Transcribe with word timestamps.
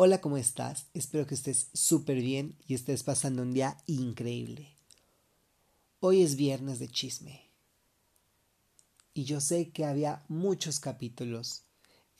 Hola, 0.00 0.20
¿cómo 0.20 0.36
estás? 0.36 0.86
Espero 0.94 1.26
que 1.26 1.34
estés 1.34 1.70
súper 1.74 2.20
bien 2.20 2.56
y 2.68 2.74
estés 2.74 3.02
pasando 3.02 3.42
un 3.42 3.52
día 3.52 3.78
increíble. 3.88 4.76
Hoy 5.98 6.22
es 6.22 6.36
viernes 6.36 6.78
de 6.78 6.86
chisme. 6.86 7.50
Y 9.12 9.24
yo 9.24 9.40
sé 9.40 9.70
que 9.70 9.84
había 9.84 10.22
muchos 10.28 10.78
capítulos 10.78 11.64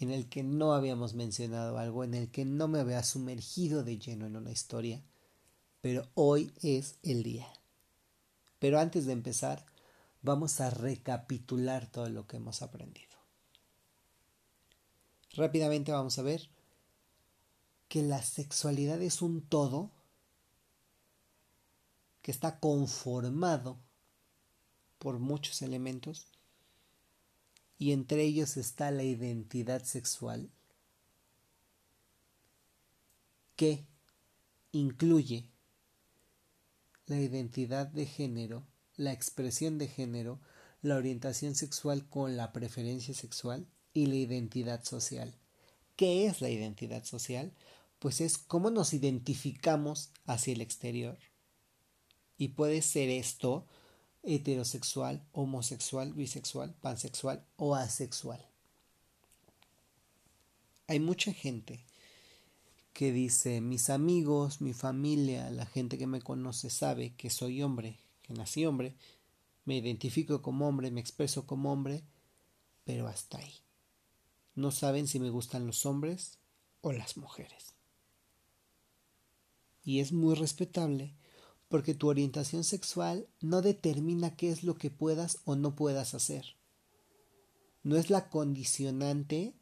en 0.00 0.10
el 0.10 0.28
que 0.28 0.42
no 0.42 0.72
habíamos 0.72 1.14
mencionado 1.14 1.78
algo, 1.78 2.02
en 2.02 2.14
el 2.14 2.32
que 2.32 2.45
no 2.45 2.66
me 2.66 2.80
había 2.80 3.04
sumergido 3.04 3.84
de 3.84 3.96
lleno 3.96 4.26
en 4.26 4.34
una 4.34 4.50
historia, 4.50 5.00
pero 5.80 6.08
hoy 6.14 6.52
es 6.64 6.96
el 7.04 7.22
día. 7.22 7.46
Pero 8.58 8.80
antes 8.80 9.06
de 9.06 9.12
empezar, 9.12 9.64
vamos 10.20 10.60
a 10.60 10.70
recapitular 10.70 11.88
todo 11.88 12.08
lo 12.08 12.26
que 12.26 12.38
hemos 12.38 12.60
aprendido. 12.60 13.16
Rápidamente 15.34 15.92
vamos 15.92 16.18
a 16.18 16.22
ver 16.22 16.57
que 17.89 18.02
la 18.02 18.22
sexualidad 18.22 19.00
es 19.03 19.22
un 19.22 19.43
todo 19.43 19.90
que 22.22 22.31
está 22.31 22.61
conformado 22.61 23.79
por 24.99 25.18
muchos 25.18 25.62
elementos 25.62 26.26
y 27.79 27.93
entre 27.93 28.25
ellos 28.25 28.57
está 28.57 28.90
la 28.90 29.04
identidad 29.04 29.85
sexual 29.85 30.50
que 33.56 33.86
incluye 34.73 35.50
la 37.06 37.17
identidad 37.17 37.86
de 37.86 38.06
género, 38.06 38.67
la 38.97 39.12
expresión 39.12 39.78
de 39.78 39.89
género, 39.89 40.41
la 40.83 40.97
orientación 40.97 41.55
sexual 41.55 42.09
con 42.09 42.36
la 42.36 42.53
preferencia 42.53 43.14
sexual 43.14 43.67
y 43.95 44.06
la 44.06 44.17
identidad 44.17 44.84
social. 44.84 45.34
¿Qué 45.97 46.27
es 46.27 46.41
la 46.41 46.50
identidad 46.50 47.05
social? 47.05 47.53
Pues 47.98 48.20
es 48.20 48.38
cómo 48.38 48.70
nos 48.70 48.92
identificamos 48.92 50.11
hacia 50.27 50.53
el 50.53 50.61
exterior. 50.61 51.19
Y 52.36 52.48
puede 52.48 52.83
ser 52.83 53.09
esto 53.09 53.67
heterosexual, 54.23 55.27
homosexual, 55.33 56.12
bisexual, 56.12 56.75
pansexual 56.75 57.45
o 57.56 57.75
asexual. 57.75 58.45
Hay 60.86 61.00
mucha 61.00 61.33
gente 61.33 61.84
que 62.92 63.12
dice, 63.12 63.61
mis 63.61 63.91
amigos, 63.91 64.61
mi 64.61 64.73
familia, 64.73 65.51
la 65.51 65.67
gente 65.67 65.98
que 65.98 66.06
me 66.06 66.20
conoce 66.20 66.70
sabe 66.70 67.14
que 67.14 67.30
soy 67.30 67.62
hombre, 67.62 68.01
que 68.23 68.34
nací 68.34 68.64
hombre, 68.64 68.97
me 69.64 69.77
identifico 69.77 70.41
como 70.41 70.69
hombre, 70.69 70.91
me 70.91 71.01
expreso 71.01 71.47
como 71.47 71.73
hombre, 71.73 72.05
pero 72.84 73.06
hasta 73.06 73.39
ahí. 73.39 73.55
No 74.55 74.70
saben 74.70 75.06
si 75.06 75.20
me 75.20 75.30
gustan 75.30 75.67
los 75.67 75.84
hombres 75.84 76.39
o 76.80 76.92
las 76.92 77.17
mujeres 77.17 77.78
y 79.89 80.00
es 80.00 80.12
muy 80.12 80.34
respetable 80.34 81.14
porque 81.69 81.94
tu 81.94 82.11
orientación 82.11 82.62
sexual 82.62 83.27
no 83.41 83.62
determina 83.62 84.36
qué 84.36 84.50
es 84.50 84.62
lo 84.62 84.77
que 84.77 84.91
puedas 84.91 85.39
o 85.47 85.56
no 85.56 85.77
puedas 85.77 86.12
hacer. 86.12 86.56
No 87.84 87.97
es 87.97 88.11
la 88.11 88.28
condicionante 88.28 89.55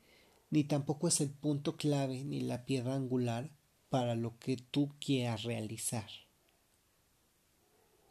ni 0.50 0.64
tampoco 0.64 1.06
es 1.06 1.20
el 1.20 1.30
punto 1.30 1.76
clave 1.76 2.24
ni 2.24 2.40
la 2.40 2.64
piedra 2.64 2.96
angular 2.96 3.52
para 3.88 4.16
lo 4.16 4.36
que 4.40 4.56
tú 4.56 4.92
quieras 4.98 5.44
realizar. 5.44 6.10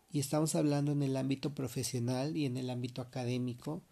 Y 0.09 0.19
estamos 0.19 0.55
hablando 0.55 0.93
en 0.93 1.03
el 1.03 1.17
ámbito 1.17 1.53
profesional 1.53 2.37
y 2.37 2.45
en 2.45 2.55
el 2.55 2.69
ámbito 2.69 3.01
académico 3.01 3.83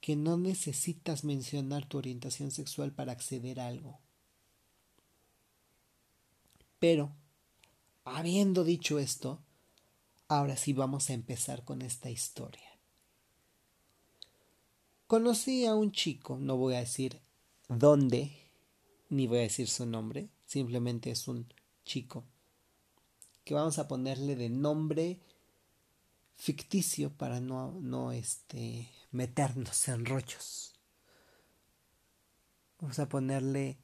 que 0.00 0.14
no 0.14 0.36
necesitas 0.36 1.24
mencionar 1.24 1.84
tu 1.84 1.98
orientación 1.98 2.52
sexual 2.52 2.92
para 2.92 3.10
acceder 3.10 3.58
a 3.58 3.66
algo. 3.66 3.98
Pero, 6.78 7.12
habiendo 8.04 8.64
dicho 8.64 8.98
esto, 8.98 9.42
ahora 10.28 10.56
sí 10.56 10.72
vamos 10.72 11.10
a 11.10 11.14
empezar 11.14 11.64
con 11.64 11.82
esta 11.82 12.10
historia. 12.10 12.78
Conocí 15.06 15.64
a 15.64 15.74
un 15.74 15.90
chico, 15.92 16.36
no 16.38 16.56
voy 16.56 16.74
a 16.74 16.80
decir 16.80 17.20
dónde, 17.68 18.30
ni 19.08 19.26
voy 19.26 19.38
a 19.38 19.42
decir 19.42 19.68
su 19.68 19.86
nombre, 19.86 20.28
simplemente 20.46 21.10
es 21.10 21.28
un 21.28 21.52
chico, 21.84 22.24
que 23.44 23.54
vamos 23.54 23.78
a 23.78 23.88
ponerle 23.88 24.36
de 24.36 24.50
nombre 24.50 25.18
ficticio 26.36 27.10
para 27.10 27.40
no, 27.40 27.72
no 27.80 28.12
este, 28.12 28.88
meternos 29.10 29.88
en 29.88 30.04
rollos. 30.04 30.74
Vamos 32.80 32.98
a 32.98 33.08
ponerle 33.08 33.78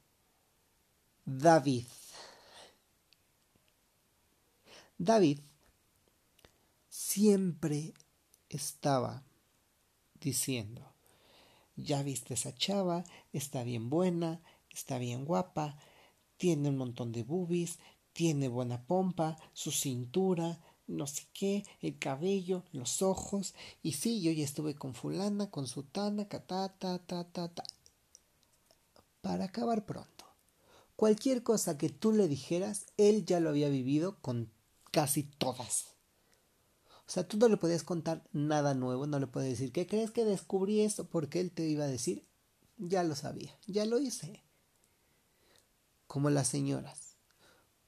David. 1.24 1.86
David 4.98 5.40
siempre 6.88 7.94
estaba 8.48 9.24
diciendo, 10.20 10.94
ya 11.74 12.02
viste 12.02 12.34
esa 12.34 12.54
chava, 12.54 13.04
está 13.32 13.64
bien 13.64 13.90
buena, 13.90 14.40
está 14.70 14.98
bien 14.98 15.24
guapa, 15.24 15.76
tiene 16.36 16.68
un 16.68 16.76
montón 16.76 17.10
de 17.10 17.24
boobies, 17.24 17.80
tiene 18.12 18.46
buena 18.46 18.86
pompa, 18.86 19.36
su 19.52 19.72
cintura, 19.72 20.60
no 20.86 21.08
sé 21.08 21.26
qué, 21.32 21.64
el 21.80 21.98
cabello, 21.98 22.62
los 22.70 23.02
ojos, 23.02 23.54
y 23.82 23.92
sí, 23.92 24.22
yo 24.22 24.30
ya 24.30 24.44
estuve 24.44 24.76
con 24.76 24.94
fulana, 24.94 25.50
con 25.50 25.66
sutana, 25.66 26.28
ta, 26.28 26.38
ta, 26.46 26.98
ta, 26.98 27.24
ta, 27.24 27.48
ta. 27.48 27.64
Para 29.20 29.46
acabar 29.46 29.84
pronto. 29.84 30.24
Cualquier 30.94 31.42
cosa 31.42 31.76
que 31.76 31.88
tú 31.88 32.12
le 32.12 32.28
dijeras, 32.28 32.86
él 32.96 33.24
ya 33.24 33.40
lo 33.40 33.50
había 33.50 33.68
vivido 33.68 34.20
con 34.20 34.52
casi 34.94 35.24
todas. 35.24 35.88
O 37.00 37.10
sea, 37.10 37.26
tú 37.26 37.36
no 37.36 37.48
le 37.48 37.56
podías 37.56 37.82
contar 37.82 38.22
nada 38.32 38.74
nuevo, 38.74 39.08
no 39.08 39.18
le 39.18 39.26
puedes 39.26 39.50
decir, 39.50 39.72
¿qué 39.72 39.88
crees 39.88 40.12
que 40.12 40.24
descubrí 40.24 40.82
esto? 40.82 41.08
Porque 41.08 41.40
él 41.40 41.50
te 41.50 41.66
iba 41.66 41.82
a 41.84 41.88
decir, 41.88 42.24
ya 42.78 43.02
lo 43.02 43.16
sabía, 43.16 43.58
ya 43.66 43.86
lo 43.86 43.98
hice. 43.98 44.44
Como 46.06 46.30
las 46.30 46.46
señoras. 46.46 47.16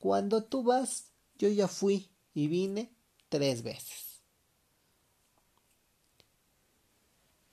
Cuando 0.00 0.42
tú 0.42 0.64
vas, 0.64 1.12
yo 1.38 1.48
ya 1.48 1.68
fui 1.68 2.10
y 2.34 2.48
vine 2.48 2.92
tres 3.28 3.62
veces. 3.62 4.20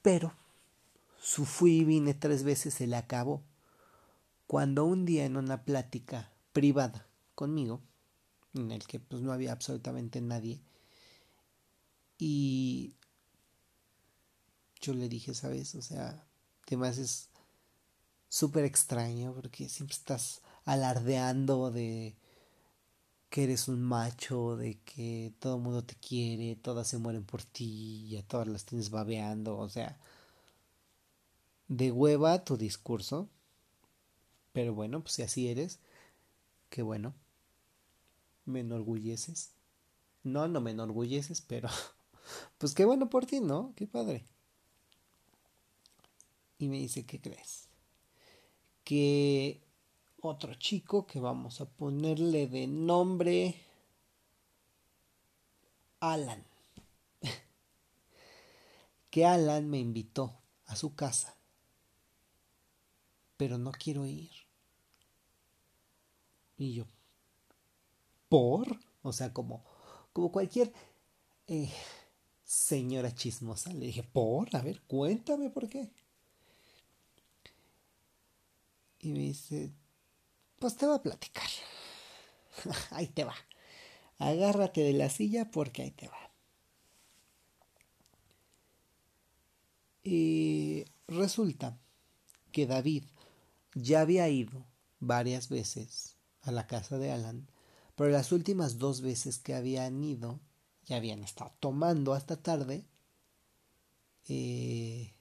Pero 0.01 0.33
su 1.21 1.45
fui 1.45 1.81
y 1.81 1.85
vine 1.85 2.15
tres 2.15 2.43
veces 2.43 2.73
se 2.73 2.87
le 2.87 2.95
acabó. 2.95 3.43
Cuando 4.47 4.83
un 4.83 5.05
día 5.05 5.25
en 5.25 5.37
una 5.37 5.63
plática 5.63 6.33
privada 6.53 7.07
conmigo, 7.35 7.83
en 8.53 8.71
el 8.71 8.85
que 8.85 8.99
pues 8.99 9.21
no 9.21 9.31
había 9.31 9.51
absolutamente 9.51 10.21
nadie. 10.21 10.61
Y 12.17 12.95
yo 14.81 14.93
le 14.93 15.09
dije, 15.09 15.33
¿sabes? 15.33 15.75
O 15.75 15.81
sea, 15.81 16.25
además 16.67 16.97
es 16.97 17.29
súper 18.29 18.65
extraño 18.65 19.33
porque 19.33 19.69
siempre 19.69 19.95
estás 19.95 20.41
alardeando 20.65 21.71
de 21.71 22.15
que 23.29 23.43
eres 23.45 23.67
un 23.67 23.81
macho, 23.81 24.55
de 24.57 24.79
que 24.81 25.33
todo 25.39 25.55
el 25.57 25.63
mundo 25.63 25.83
te 25.83 25.95
quiere, 25.95 26.55
todas 26.55 26.87
se 26.87 26.99
mueren 26.99 27.23
por 27.25 27.43
ti 27.43 28.15
y 28.15 28.21
todas 28.23 28.47
las 28.47 28.65
tienes 28.65 28.91
babeando, 28.91 29.57
o 29.57 29.69
sea, 29.69 29.99
de 31.67 31.91
hueva 31.91 32.43
tu 32.43 32.57
discurso, 32.57 33.29
pero 34.51 34.73
bueno, 34.75 35.01
pues 35.01 35.13
si 35.13 35.23
así 35.23 35.47
eres, 35.47 35.79
qué 36.69 36.83
bueno 36.83 37.15
me 38.45 38.61
enorgulleces. 38.61 39.51
No, 40.23 40.47
no 40.47 40.61
me 40.61 40.71
enorgulleces, 40.71 41.41
pero 41.41 41.69
pues 42.57 42.73
qué 42.73 42.85
bueno 42.85 43.09
por 43.09 43.25
ti, 43.25 43.39
¿no? 43.39 43.73
Qué 43.75 43.87
padre. 43.87 44.25
Y 46.57 46.67
me 46.69 46.77
dice, 46.77 47.05
¿qué 47.05 47.19
crees? 47.19 47.67
Que 48.83 49.61
otro 50.21 50.53
chico 50.55 51.05
que 51.05 51.19
vamos 51.19 51.59
a 51.59 51.65
ponerle 51.65 52.47
de 52.47 52.67
nombre 52.67 53.55
Alan. 55.99 56.43
que 59.09 59.25
Alan 59.25 59.69
me 59.69 59.79
invitó 59.79 60.37
a 60.65 60.75
su 60.75 60.95
casa, 60.95 61.35
pero 63.37 63.57
no 63.57 63.71
quiero 63.71 64.05
ir. 64.05 64.31
Y 66.57 66.73
yo, 66.73 66.85
por, 68.33 68.79
o 69.03 69.13
sea, 69.13 69.31
como, 69.31 69.63
como 70.11 70.31
cualquier 70.31 70.73
eh, 71.45 71.71
señora 72.43 73.13
chismosa, 73.13 73.71
le 73.71 73.85
dije, 73.85 74.01
por, 74.01 74.49
a 74.55 74.61
ver, 74.63 74.81
cuéntame 74.87 75.51
por 75.51 75.69
qué. 75.69 75.91
Y 79.01 79.11
me 79.11 79.19
dice, 79.19 79.71
pues 80.57 80.75
te 80.75 80.87
voy 80.87 80.95
a 80.95 81.03
platicar. 81.03 81.47
ahí 82.89 83.05
te 83.05 83.23
va. 83.23 83.35
Agárrate 84.17 84.81
de 84.81 84.93
la 84.93 85.11
silla 85.11 85.51
porque 85.51 85.83
ahí 85.83 85.91
te 85.91 86.07
va. 86.07 86.31
Y 90.01 90.85
resulta 91.07 91.77
que 92.51 92.65
David 92.65 93.03
ya 93.75 94.01
había 94.01 94.27
ido 94.27 94.65
varias 94.99 95.49
veces 95.49 96.17
a 96.41 96.51
la 96.51 96.65
casa 96.65 96.97
de 96.97 97.11
Alan, 97.11 97.47
pero 97.95 98.09
las 98.09 98.31
últimas 98.31 98.77
dos 98.77 99.01
veces 99.01 99.39
que 99.39 99.55
habían 99.55 100.03
ido, 100.03 100.39
ya 100.85 100.97
habían 100.97 101.23
estado 101.23 101.53
tomando 101.59 102.13
hasta 102.13 102.41
tarde. 102.41 102.85
Eh, 104.27 105.13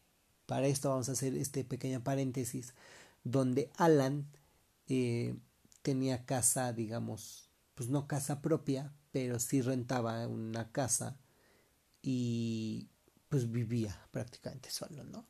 para 0.47 0.67
esto 0.67 0.91
vamos 0.91 1.09
a 1.09 1.13
hacer 1.13 1.35
este 1.37 1.65
pequeño 1.65 2.03
paréntesis 2.03 2.75
donde 3.25 3.71
Alan 3.77 4.27
eh, 4.89 5.37
tenía 5.83 6.25
casa, 6.25 6.73
digamos, 6.73 7.49
pues 7.75 7.89
no 7.89 8.07
casa 8.07 8.41
propia, 8.43 8.93
pero 9.11 9.39
sí 9.39 9.61
rentaba 9.61 10.27
una 10.27 10.73
casa 10.73 11.19
y 12.03 12.89
pues 13.29 13.51
vivía 13.51 13.99
prácticamente 14.11 14.71
solo, 14.71 15.05
¿no? 15.05 15.27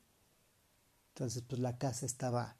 Entonces 1.09 1.43
pues 1.47 1.61
la 1.61 1.77
casa 1.77 2.05
estaba 2.05 2.57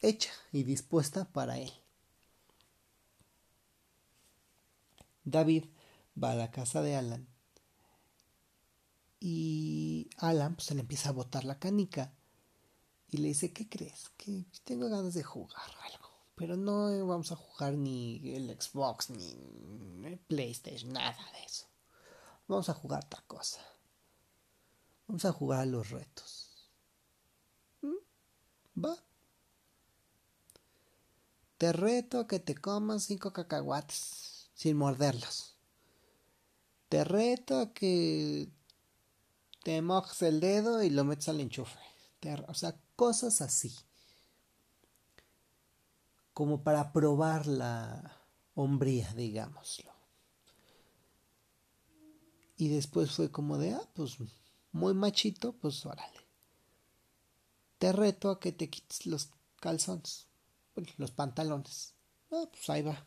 hecha 0.00 0.32
y 0.52 0.64
dispuesta 0.64 1.24
para 1.26 1.58
él. 1.58 1.72
David 5.24 5.64
va 6.22 6.32
a 6.32 6.36
la 6.36 6.50
casa 6.50 6.82
de 6.82 6.96
Alan 6.96 7.26
y 9.20 10.10
Alan 10.18 10.54
pues 10.54 10.66
se 10.66 10.74
le 10.74 10.82
empieza 10.82 11.08
a 11.08 11.12
botar 11.12 11.44
la 11.44 11.58
canica 11.58 12.12
y 13.10 13.18
le 13.18 13.28
dice, 13.28 13.52
¿qué 13.52 13.68
crees? 13.68 14.10
Que 14.16 14.44
tengo 14.64 14.88
ganas 14.88 15.14
de 15.14 15.22
jugar 15.22 15.70
algo. 15.82 16.10
Pero 16.34 16.56
no 16.56 17.06
vamos 17.06 17.32
a 17.32 17.36
jugar 17.36 17.74
ni 17.74 18.34
el 18.34 18.50
Xbox, 18.60 19.10
ni 19.10 20.04
el 20.04 20.18
PlayStation, 20.18 20.92
nada 20.92 21.16
de 21.32 21.44
eso. 21.44 21.66
Vamos 22.48 22.68
a 22.68 22.74
jugar 22.74 23.04
otra 23.04 23.22
cosa. 23.26 23.60
Vamos 25.06 25.24
a 25.24 25.32
jugar 25.32 25.60
a 25.60 25.66
los 25.66 25.90
retos. 25.90 26.50
¿Mm? 27.82 28.84
Va. 28.84 28.96
Te 31.56 31.72
reto 31.72 32.26
que 32.26 32.40
te 32.40 32.56
comas 32.56 33.04
cinco 33.04 33.32
cacahuates 33.32 34.23
sin 34.54 34.76
morderlos. 34.76 35.56
Te 36.88 37.04
reto 37.04 37.58
a 37.58 37.72
que 37.72 38.48
te 39.64 39.82
mojes 39.82 40.22
el 40.22 40.40
dedo 40.40 40.82
y 40.82 40.90
lo 40.90 41.04
metes 41.04 41.28
al 41.28 41.40
enchufe. 41.40 41.78
o 42.46 42.54
sea, 42.54 42.76
cosas 42.96 43.40
así. 43.40 43.74
Como 46.32 46.62
para 46.62 46.92
probar 46.92 47.46
la 47.46 48.20
hombría, 48.54 49.12
digámoslo. 49.14 49.92
Y 52.56 52.68
después 52.68 53.10
fue 53.10 53.30
como 53.30 53.58
de, 53.58 53.72
ah, 53.72 53.88
pues 53.94 54.16
muy 54.72 54.94
machito, 54.94 55.52
pues 55.54 55.84
órale. 55.86 56.20
Te 57.78 57.92
reto 57.92 58.30
a 58.30 58.40
que 58.40 58.52
te 58.52 58.70
quites 58.70 59.06
los 59.06 59.30
calzones, 59.60 60.28
los 60.96 61.10
pantalones. 61.10 61.94
Ah, 62.30 62.44
pues 62.50 62.70
ahí 62.70 62.82
va. 62.82 63.06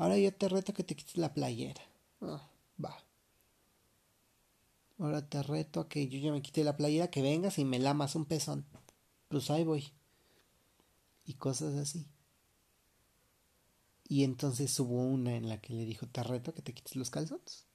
Ahora 0.00 0.16
yo 0.16 0.32
te 0.32 0.48
reto 0.48 0.72
que 0.72 0.82
te 0.82 0.96
quites 0.96 1.18
la 1.18 1.34
playera. 1.34 1.82
Ah, 2.22 2.48
va. 2.82 2.96
Ahora 4.98 5.28
te 5.28 5.42
reto 5.42 5.80
a 5.80 5.90
que 5.90 6.08
yo 6.08 6.18
ya 6.18 6.32
me 6.32 6.40
quite 6.40 6.64
la 6.64 6.78
playera, 6.78 7.10
que 7.10 7.20
vengas 7.20 7.58
y 7.58 7.66
me 7.66 7.78
lamas 7.78 8.14
un 8.14 8.24
pezón. 8.24 8.64
Pues 9.28 9.50
ahí 9.50 9.62
voy. 9.62 9.92
Y 11.26 11.34
cosas 11.34 11.74
así. 11.74 12.06
Y 14.08 14.24
entonces 14.24 14.80
hubo 14.80 15.02
una 15.02 15.36
en 15.36 15.50
la 15.50 15.60
que 15.60 15.74
le 15.74 15.84
dijo, 15.84 16.06
te 16.06 16.22
reto 16.22 16.52
a 16.52 16.54
que 16.54 16.62
te 16.62 16.72
quites 16.72 16.96
los 16.96 17.10
calzones. 17.10 17.66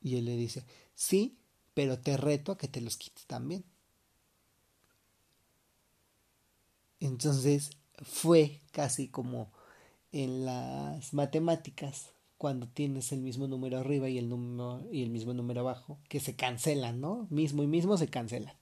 Y 0.00 0.16
él 0.16 0.24
le 0.24 0.36
dice, 0.36 0.64
sí, 0.94 1.38
pero 1.74 2.00
te 2.00 2.16
reto 2.16 2.52
a 2.52 2.56
que 2.56 2.68
te 2.68 2.80
los 2.80 2.96
quites 2.96 3.26
también. 3.26 3.62
Entonces 6.98 7.72
fue 8.02 8.62
casi 8.72 9.08
como 9.08 9.52
en 10.12 10.44
las 10.44 11.12
matemáticas 11.12 12.10
cuando 12.38 12.68
tienes 12.68 13.12
el 13.12 13.20
mismo 13.20 13.48
número 13.48 13.78
arriba 13.78 14.08
y 14.08 14.16
el, 14.16 14.28
número, 14.28 14.80
y 14.92 15.02
el 15.02 15.10
mismo 15.10 15.34
número 15.34 15.60
abajo, 15.60 15.98
que 16.08 16.20
se 16.20 16.36
cancelan, 16.36 17.00
¿no? 17.00 17.26
Mismo 17.30 17.64
y 17.64 17.66
mismo 17.66 17.98
se 17.98 18.08
cancelan. 18.08 18.54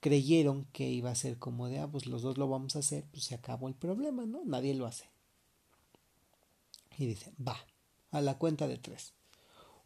Creyeron 0.00 0.64
que 0.72 0.88
iba 0.88 1.10
a 1.10 1.14
ser 1.14 1.38
como 1.38 1.68
de, 1.68 1.78
ah, 1.78 1.88
pues 1.88 2.06
los 2.06 2.22
dos 2.22 2.38
lo 2.38 2.48
vamos 2.48 2.74
a 2.76 2.78
hacer, 2.80 3.04
pues 3.10 3.24
se 3.24 3.34
acabó 3.34 3.68
el 3.68 3.74
problema, 3.74 4.24
¿no? 4.24 4.42
Nadie 4.44 4.74
lo 4.74 4.86
hace. 4.86 5.08
Y 6.96 7.06
dice, 7.06 7.32
va, 7.36 7.56
a 8.10 8.20
la 8.22 8.38
cuenta 8.38 8.66
de 8.66 8.78
tres. 8.78 9.12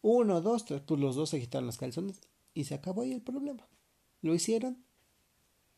Uno, 0.01 0.41
dos, 0.41 0.65
tres, 0.65 0.83
pues 0.87 1.01
los 1.01 1.17
dos 1.17 1.31
se 1.31 1.41
quitaron 1.41 1.67
los 1.67 1.79
calzones 1.79 2.21
y 2.55 2.65
se 2.65 2.75
acabó 2.75 3.03
ahí 3.03 3.13
el 3.13 3.23
problema. 3.23 3.67
Lo 4.23 4.35
hicieron 4.35 4.85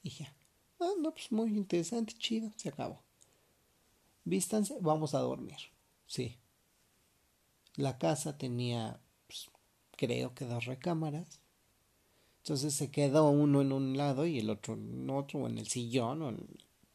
y 0.02 0.10
ya. 0.10 0.34
Ah, 0.80 0.92
no, 1.00 1.12
pues 1.12 1.32
muy 1.32 1.56
interesante, 1.56 2.14
chido, 2.14 2.52
se 2.56 2.68
acabó. 2.68 3.02
Vístanse, 4.30 4.78
vamos 4.80 5.14
a 5.14 5.18
dormir. 5.18 5.56
Sí. 6.06 6.38
La 7.74 7.98
casa 7.98 8.38
tenía, 8.38 9.00
pues, 9.26 9.50
creo 9.96 10.34
que 10.34 10.44
dos 10.44 10.66
recámaras. 10.66 11.40
Entonces 12.38 12.72
se 12.74 12.92
quedó 12.92 13.28
uno 13.28 13.60
en 13.60 13.72
un 13.72 13.96
lado 13.96 14.26
y 14.26 14.38
el 14.38 14.48
otro 14.48 14.74
en 14.74 15.10
otro, 15.10 15.40
o 15.40 15.48
en 15.48 15.58
el 15.58 15.66
sillón, 15.66 16.22
o 16.22 16.28
en 16.28 16.46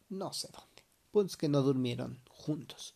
no 0.08 0.32
sé 0.32 0.48
dónde. 0.54 0.84
Pues 1.12 1.36
que 1.36 1.50
no 1.50 1.62
durmieron 1.62 2.22
juntos. 2.30 2.96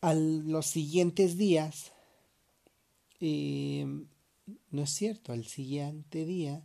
A 0.00 0.14
los 0.14 0.66
siguientes 0.66 1.36
días, 1.36 1.90
eh, 3.18 3.84
no 4.70 4.82
es 4.82 4.90
cierto, 4.90 5.32
al 5.32 5.46
siguiente 5.46 6.24
día, 6.24 6.64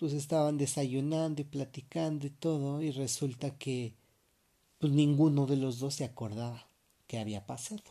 pues 0.00 0.14
estaban 0.14 0.56
desayunando 0.56 1.42
y 1.42 1.44
platicando 1.44 2.26
y 2.26 2.30
todo, 2.30 2.80
y 2.80 2.90
resulta 2.90 3.58
que 3.58 3.94
pues 4.78 4.94
ninguno 4.94 5.46
de 5.46 5.58
los 5.58 5.78
dos 5.78 5.94
se 5.94 6.04
acordaba 6.04 6.66
que 7.06 7.18
había 7.18 7.44
pasado. 7.44 7.82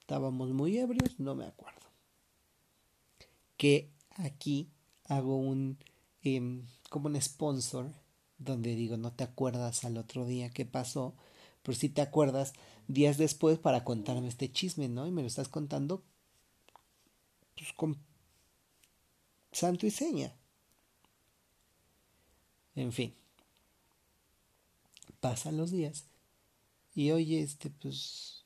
Estábamos 0.00 0.48
muy 0.48 0.78
ebrios, 0.78 1.20
no 1.20 1.34
me 1.34 1.44
acuerdo. 1.44 1.82
Que 3.58 3.90
aquí 4.16 4.70
hago 5.04 5.36
un 5.36 5.76
em, 6.22 6.64
como 6.88 7.08
un 7.08 7.20
sponsor 7.20 7.92
donde 8.38 8.74
digo 8.74 8.96
no 8.96 9.12
te 9.12 9.24
acuerdas 9.24 9.84
al 9.84 9.98
otro 9.98 10.24
día 10.24 10.48
qué 10.48 10.64
pasó, 10.64 11.14
pero 11.62 11.76
si 11.76 11.90
te 11.90 12.00
acuerdas 12.00 12.54
días 12.86 13.18
después 13.18 13.58
para 13.58 13.84
contarme 13.84 14.28
este 14.28 14.50
chisme, 14.50 14.88
¿no? 14.88 15.06
Y 15.06 15.10
me 15.10 15.20
lo 15.20 15.28
estás 15.28 15.48
contando 15.48 16.02
pues, 17.54 17.74
con 17.74 17.98
santo 19.52 19.86
y 19.86 19.90
seña. 19.90 20.37
En 22.78 22.92
fin 22.92 23.12
pasan 25.20 25.56
los 25.56 25.70
días 25.70 26.04
y 26.94 27.10
oye, 27.10 27.40
este, 27.40 27.70
pues, 27.70 28.44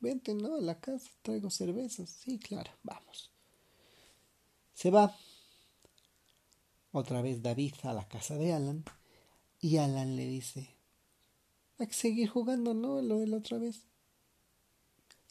vente, 0.00 0.34
¿no? 0.34 0.56
A 0.56 0.60
la 0.60 0.80
casa, 0.80 1.10
traigo 1.22 1.50
cervezas. 1.50 2.10
Sí, 2.10 2.38
claro, 2.38 2.72
vamos. 2.82 3.30
Se 4.74 4.90
va 4.90 5.16
otra 6.92 7.22
vez 7.22 7.42
David 7.42 7.74
a 7.82 7.92
la 7.92 8.08
casa 8.08 8.36
de 8.36 8.52
Alan 8.52 8.84
y 9.60 9.76
Alan 9.76 10.16
le 10.16 10.26
dice, 10.26 10.74
hay 11.78 11.86
que 11.86 11.94
seguir 11.94 12.28
jugando, 12.28 12.74
¿no? 12.74 13.00
Lo 13.00 13.18
de 13.18 13.26
la 13.26 13.36
otra 13.36 13.58
vez. 13.58 13.82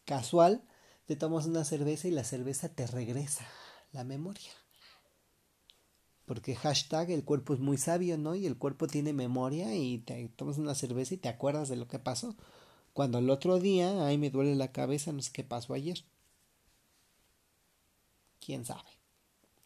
Casual, 0.06 0.64
te 1.08 1.16
tomas 1.16 1.48
una 1.48 1.66
cerveza 1.66 2.08
y 2.08 2.12
la 2.12 2.24
cerveza 2.24 2.70
te 2.70 2.88
regresa 2.88 3.46
la 3.92 4.04
memoria. 4.04 4.52
Porque 6.26 6.56
hashtag 6.56 7.12
el 7.12 7.24
cuerpo 7.24 7.54
es 7.54 7.60
muy 7.60 7.78
sabio, 7.78 8.18
¿no? 8.18 8.36
Y 8.36 8.48
el 8.48 8.58
cuerpo 8.58 8.88
tiene 8.88 9.14
memoria 9.14 9.76
y 9.76 10.00
te 10.00 10.28
tomas 10.30 10.58
una 10.58 10.74
cerveza 10.74 11.14
y 11.14 11.18
te 11.18 11.30
acuerdas 11.30 11.70
de 11.70 11.76
lo 11.76 11.88
que 11.88 12.00
pasó. 12.00 12.36
Cuando 12.94 13.20
el 13.20 13.30
otro 13.30 13.60
día, 13.60 14.08
ay, 14.08 14.18
me 14.18 14.32
duele 14.32 14.56
la 14.56 14.72
cabeza, 14.72 15.12
no 15.12 15.22
sé 15.22 15.32
qué 15.32 15.44
pasó 15.44 15.74
ayer. 15.74 16.04
¿Quién 18.40 18.66
sabe? 18.66 18.90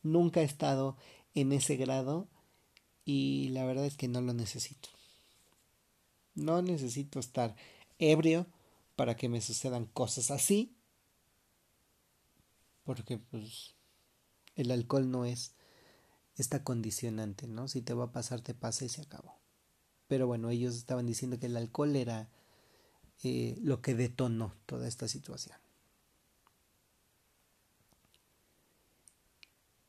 Nunca 0.03 0.41
he 0.41 0.45
estado 0.45 0.97
en 1.33 1.51
ese 1.51 1.77
grado 1.77 2.27
y 3.05 3.49
la 3.49 3.65
verdad 3.65 3.85
es 3.85 3.97
que 3.97 4.07
no 4.07 4.21
lo 4.21 4.33
necesito. 4.33 4.89
No 6.35 6.61
necesito 6.61 7.19
estar 7.19 7.55
ebrio 7.99 8.47
para 8.95 9.15
que 9.15 9.29
me 9.29 9.41
sucedan 9.41 9.85
cosas 9.85 10.31
así. 10.31 10.75
Porque 12.83 13.17
pues 13.17 13.75
el 14.55 14.71
alcohol 14.71 15.09
no 15.09 15.25
es 15.25 15.53
esta 16.39 16.63
condicionante, 16.63 17.47
¿no? 17.47 17.67
Si 17.67 17.81
te 17.81 17.93
va 17.93 18.05
a 18.05 18.11
pasar, 18.11 18.41
te 18.41 18.53
pasa 18.53 18.85
y 18.85 18.89
se 18.89 19.01
acabó. 19.01 19.39
Pero 20.07 20.27
bueno, 20.27 20.49
ellos 20.49 20.75
estaban 20.75 21.05
diciendo 21.05 21.39
que 21.39 21.47
el 21.47 21.57
alcohol 21.57 21.95
era 21.95 22.29
eh, 23.23 23.57
lo 23.61 23.81
que 23.81 23.95
detonó 23.95 24.55
toda 24.65 24.87
esta 24.87 25.07
situación. 25.07 25.57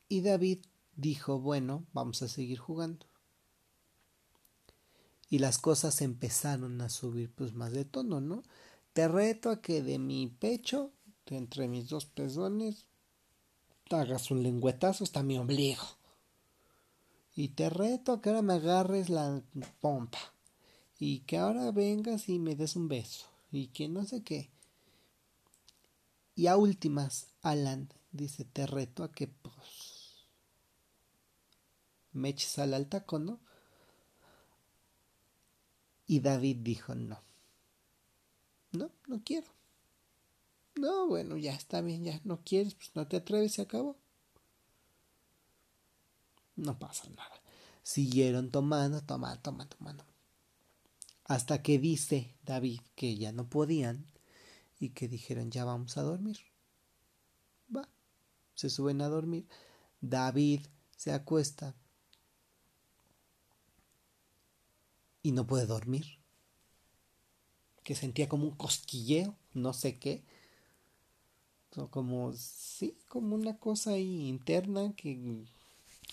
Y 0.08 0.22
David 0.22 0.58
dijo, 0.96 1.38
bueno, 1.38 1.86
vamos 1.92 2.22
a 2.22 2.28
seguir 2.28 2.58
jugando. 2.58 3.06
Y 5.28 5.38
las 5.38 5.58
cosas 5.58 6.02
empezaron 6.02 6.80
a 6.80 6.88
subir 6.88 7.32
pues 7.32 7.54
más 7.54 7.72
de 7.72 7.84
tono, 7.84 8.20
¿no? 8.20 8.42
Te 8.92 9.06
reto 9.06 9.50
a 9.50 9.62
que 9.62 9.82
de 9.82 10.00
mi 10.00 10.26
pecho, 10.26 10.92
de 11.26 11.36
entre 11.36 11.68
mis 11.68 11.88
dos 11.88 12.06
pezones, 12.06 12.86
hagas 13.88 14.30
un 14.30 14.42
lengüetazo 14.42 15.04
hasta 15.04 15.22
mi 15.22 15.38
ombligo. 15.38 15.99
Y 17.40 17.48
te 17.48 17.70
reto 17.70 18.12
a 18.12 18.20
que 18.20 18.28
ahora 18.28 18.42
me 18.42 18.52
agarres 18.52 19.08
la 19.08 19.42
pompa. 19.80 20.18
Y 20.98 21.20
que 21.20 21.38
ahora 21.38 21.70
vengas 21.70 22.28
y 22.28 22.38
me 22.38 22.54
des 22.54 22.76
un 22.76 22.86
beso. 22.86 23.28
Y 23.50 23.68
que 23.68 23.88
no 23.88 24.04
sé 24.04 24.22
qué. 24.22 24.50
Y 26.34 26.48
a 26.48 26.58
últimas, 26.58 27.28
Alan 27.40 27.88
dice, 28.12 28.44
te 28.44 28.66
reto 28.66 29.04
a 29.04 29.10
que 29.10 29.28
pues 29.28 30.26
me 32.12 32.28
eches 32.28 32.58
al 32.58 32.74
altaco, 32.74 33.18
¿no? 33.18 33.40
Y 36.06 36.20
David 36.20 36.58
dijo, 36.60 36.94
no. 36.94 37.22
No, 38.72 38.90
no 39.06 39.22
quiero. 39.24 39.48
No, 40.74 41.06
bueno, 41.06 41.38
ya 41.38 41.54
está 41.54 41.80
bien, 41.80 42.04
ya 42.04 42.20
no 42.22 42.42
quieres, 42.44 42.74
pues 42.74 42.90
no 42.94 43.08
te 43.08 43.16
atreves, 43.16 43.54
se 43.54 43.62
acabó. 43.62 43.96
No 46.60 46.78
pasa 46.78 47.08
nada. 47.10 47.40
Siguieron 47.82 48.50
tomando, 48.50 49.00
tomando, 49.02 49.40
tomando, 49.40 49.76
tomando. 49.76 50.04
Hasta 51.24 51.62
que 51.62 51.78
dice 51.78 52.34
David 52.44 52.80
que 52.94 53.16
ya 53.16 53.32
no 53.32 53.48
podían 53.48 54.04
y 54.78 54.90
que 54.90 55.08
dijeron 55.08 55.50
ya 55.50 55.64
vamos 55.64 55.96
a 55.96 56.02
dormir. 56.02 56.38
Va, 57.74 57.88
se 58.54 58.68
suben 58.68 59.00
a 59.00 59.08
dormir. 59.08 59.46
David 60.00 60.66
se 60.96 61.12
acuesta 61.12 61.74
y 65.22 65.32
no 65.32 65.46
puede 65.46 65.66
dormir. 65.66 66.18
Que 67.84 67.94
sentía 67.94 68.28
como 68.28 68.44
un 68.44 68.56
cosquilleo, 68.56 69.34
no 69.54 69.72
sé 69.72 69.98
qué 69.98 70.22
como, 71.90 72.32
sí, 72.34 72.96
como 73.08 73.36
una 73.36 73.56
cosa 73.58 73.92
ahí 73.92 74.28
interna, 74.28 74.92
que, 74.96 75.44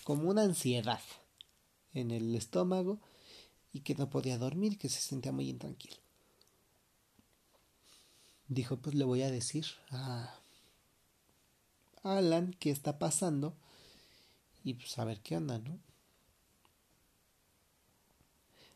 como 0.04 0.28
una 0.28 0.42
ansiedad 0.42 1.00
en 1.92 2.10
el 2.10 2.34
estómago 2.34 3.00
y 3.72 3.80
que 3.80 3.94
no 3.94 4.10
podía 4.10 4.38
dormir, 4.38 4.78
que 4.78 4.88
se 4.88 5.00
sentía 5.00 5.32
muy 5.32 5.48
intranquilo. 5.48 5.96
Dijo, 8.48 8.78
pues 8.78 8.94
le 8.94 9.04
voy 9.04 9.22
a 9.22 9.30
decir 9.30 9.66
a 9.90 10.34
Alan 12.02 12.54
qué 12.58 12.70
está 12.70 12.98
pasando 12.98 13.54
y 14.64 14.74
pues 14.74 14.98
a 14.98 15.04
ver 15.04 15.20
qué 15.20 15.36
onda, 15.36 15.58
¿no? 15.58 15.78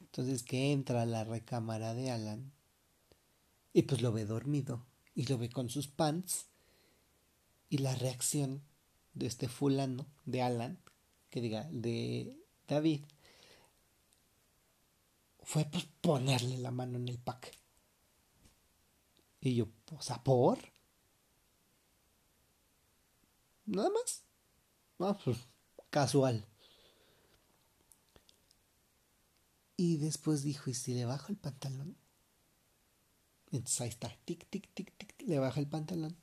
Entonces 0.01 0.43
que 0.43 0.73
entra 0.73 1.03
a 1.03 1.07
la 1.07 1.25
recámara 1.25 1.95
de 1.95 2.11
Alan 2.11 2.53
y 3.73 3.83
pues 3.83 4.03
lo 4.03 4.13
ve 4.13 4.27
dormido 4.27 4.85
y 5.15 5.25
lo 5.27 5.39
ve 5.39 5.49
con 5.49 5.71
sus 5.71 5.89
pants 5.89 6.47
y 7.71 7.79
la 7.79 7.95
reacción 7.95 8.63
de 9.15 9.27
este 9.27 9.49
fulano, 9.49 10.07
de 10.27 10.43
Alan, 10.43 10.79
que 11.33 11.41
diga, 11.41 11.67
de 11.71 12.37
David, 12.69 13.01
fue 15.43 15.65
pues 15.65 15.87
ponerle 16.03 16.59
la 16.59 16.71
mano 16.71 16.99
en 16.99 17.09
el 17.09 17.19
pack. 17.19 17.51
Y 19.41 19.55
yo, 19.55 19.67
o 19.97 20.03
sea, 20.03 20.23
¿por? 20.23 20.59
Nada 23.65 23.89
más. 23.89 24.23
No, 24.99 25.17
pues 25.25 25.39
casual. 25.89 26.47
Y 29.79 29.97
después 29.97 30.43
dijo, 30.43 30.69
¿y 30.69 30.75
si 30.75 30.93
le 30.93 31.07
bajo 31.07 31.29
el 31.29 31.39
pantalón? 31.39 31.97
Entonces 33.53 33.81
ahí 33.81 33.89
está, 33.89 34.15
tic, 34.27 34.47
tic, 34.51 34.69
tic, 34.75 34.95
tic, 34.99 35.23
le 35.23 35.39
baja 35.39 35.59
el 35.61 35.67
pantalón. 35.67 36.15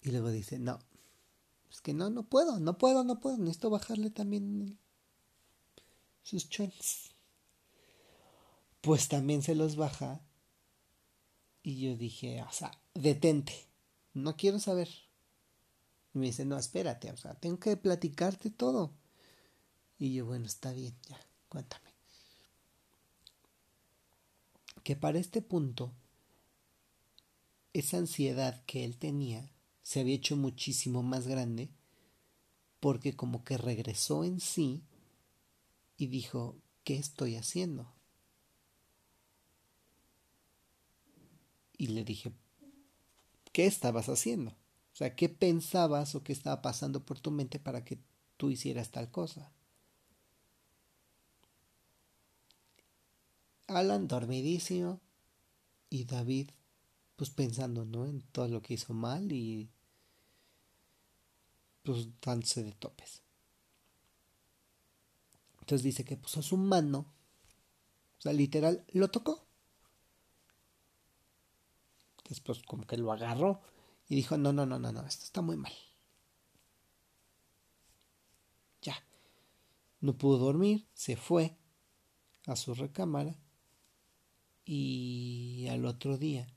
Y 0.00 0.12
luego 0.12 0.30
dice, 0.30 0.58
no, 0.58 0.78
es 1.70 1.80
que 1.80 1.94
no, 1.94 2.10
no 2.10 2.22
puedo, 2.24 2.60
no 2.60 2.78
puedo, 2.78 3.04
no 3.04 3.20
puedo, 3.20 3.36
necesito 3.38 3.70
bajarle 3.70 4.10
también 4.10 4.78
sus 6.22 6.48
chons. 6.48 7.14
Pues 8.80 9.08
también 9.08 9.42
se 9.42 9.54
los 9.54 9.76
baja. 9.76 10.20
Y 11.62 11.80
yo 11.80 11.96
dije, 11.96 12.42
o 12.42 12.52
sea, 12.52 12.70
detente, 12.94 13.52
no 14.14 14.36
quiero 14.36 14.58
saber. 14.58 14.88
Y 16.14 16.18
me 16.18 16.26
dice, 16.26 16.44
no, 16.44 16.56
espérate, 16.56 17.10
o 17.10 17.16
sea, 17.16 17.34
tengo 17.34 17.58
que 17.58 17.76
platicarte 17.76 18.50
todo. 18.50 18.92
Y 19.98 20.14
yo, 20.14 20.26
bueno, 20.26 20.46
está 20.46 20.72
bien, 20.72 20.96
ya, 21.08 21.18
cuéntame. 21.48 21.90
Que 24.82 24.94
para 24.94 25.18
este 25.18 25.42
punto, 25.42 25.92
esa 27.72 27.98
ansiedad 27.98 28.64
que 28.66 28.84
él 28.84 28.96
tenía 28.96 29.50
se 29.86 30.00
había 30.00 30.16
hecho 30.16 30.36
muchísimo 30.36 31.04
más 31.04 31.28
grande 31.28 31.70
porque 32.80 33.14
como 33.14 33.44
que 33.44 33.56
regresó 33.56 34.24
en 34.24 34.40
sí 34.40 34.82
y 35.96 36.08
dijo, 36.08 36.56
¿qué 36.82 36.96
estoy 36.96 37.36
haciendo? 37.36 37.94
Y 41.78 41.86
le 41.86 42.02
dije, 42.02 42.32
¿qué 43.52 43.66
estabas 43.66 44.08
haciendo? 44.08 44.50
O 44.50 44.96
sea, 44.96 45.14
¿qué 45.14 45.28
pensabas 45.28 46.16
o 46.16 46.24
qué 46.24 46.32
estaba 46.32 46.62
pasando 46.62 47.06
por 47.06 47.20
tu 47.20 47.30
mente 47.30 47.60
para 47.60 47.84
que 47.84 48.00
tú 48.36 48.50
hicieras 48.50 48.90
tal 48.90 49.12
cosa? 49.12 49.52
Alan 53.68 54.08
dormidísimo 54.08 55.00
y 55.90 56.06
David 56.06 56.50
pues 57.14 57.30
pensando, 57.30 57.84
¿no? 57.84 58.04
En 58.04 58.22
todo 58.32 58.48
lo 58.48 58.62
que 58.62 58.74
hizo 58.74 58.92
mal 58.92 59.30
y 59.30 59.70
pues 61.86 62.08
dándose 62.20 62.64
de 62.64 62.72
topes. 62.72 63.22
Entonces 65.60 65.84
dice 65.84 66.04
que 66.04 66.16
puso 66.16 66.42
su 66.42 66.56
mano, 66.56 67.12
o 68.18 68.20
sea, 68.20 68.32
literal, 68.32 68.84
lo 68.92 69.08
tocó. 69.08 69.46
Después 72.28 72.60
como 72.62 72.86
que 72.86 72.96
lo 72.96 73.12
agarró 73.12 73.60
y 74.08 74.16
dijo, 74.16 74.36
no, 74.36 74.52
no, 74.52 74.66
no, 74.66 74.78
no, 74.78 74.90
no, 74.92 75.06
esto 75.06 75.24
está 75.24 75.42
muy 75.42 75.56
mal. 75.56 75.72
Ya. 78.82 78.96
No 80.00 80.18
pudo 80.18 80.38
dormir, 80.38 80.86
se 80.92 81.16
fue 81.16 81.56
a 82.46 82.56
su 82.56 82.74
recámara 82.74 83.36
y 84.64 85.68
al 85.70 85.84
otro 85.84 86.18
día, 86.18 86.48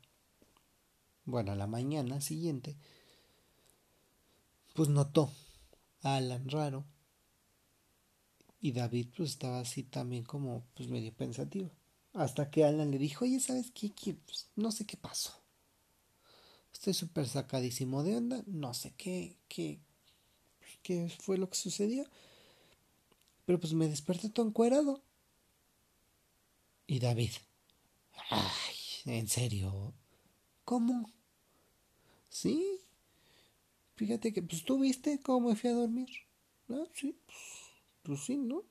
bueno, 1.26 1.52
a 1.52 1.56
la 1.56 1.68
mañana 1.68 2.22
siguiente, 2.22 2.78
pues 4.80 4.88
notó 4.88 5.30
a 6.04 6.16
Alan 6.16 6.48
raro. 6.48 6.86
Y 8.62 8.72
David 8.72 9.10
pues 9.14 9.32
estaba 9.32 9.60
así 9.60 9.84
también 9.84 10.24
como 10.24 10.64
pues 10.74 10.88
medio 10.88 11.14
pensativo. 11.14 11.70
Hasta 12.14 12.50
que 12.50 12.64
Alan 12.64 12.90
le 12.90 12.98
dijo, 12.98 13.26
oye, 13.26 13.42
¿sabes 13.42 13.72
qué? 13.72 13.92
Pues, 14.26 14.48
no 14.56 14.72
sé 14.72 14.86
qué 14.86 14.96
pasó. 14.96 15.34
Estoy 16.72 16.94
súper 16.94 17.28
sacadísimo 17.28 18.04
de 18.04 18.16
onda. 18.16 18.42
No 18.48 18.74
sé 18.74 18.94
qué, 18.96 19.36
qué, 19.50 19.82
qué 20.82 21.14
fue 21.20 21.38
lo 21.38 21.50
que 21.50 21.58
sucedió. 21.58 22.06
Pero 23.46 23.60
pues 23.60 23.74
me 23.74 23.90
desperté 23.90 24.30
todo 24.30 24.48
encuerado. 24.48 25.04
Y 26.88 27.00
David, 27.00 27.32
ay, 28.30 28.76
¿en 29.04 29.28
serio? 29.28 29.94
¿Cómo? 30.64 31.12
Sí, 32.30 32.80
Fíjate 34.00 34.32
que, 34.32 34.42
pues 34.42 34.64
tú 34.64 34.80
viste 34.80 35.20
cómo 35.20 35.50
me 35.50 35.58
fui 35.58 35.70
a 35.72 35.74
dormir. 35.74 36.08
Ah, 36.70 36.86
sí, 36.94 37.18
pues, 37.26 37.38
pues, 38.04 38.20
sí, 38.22 38.38
¿no? 38.38 38.64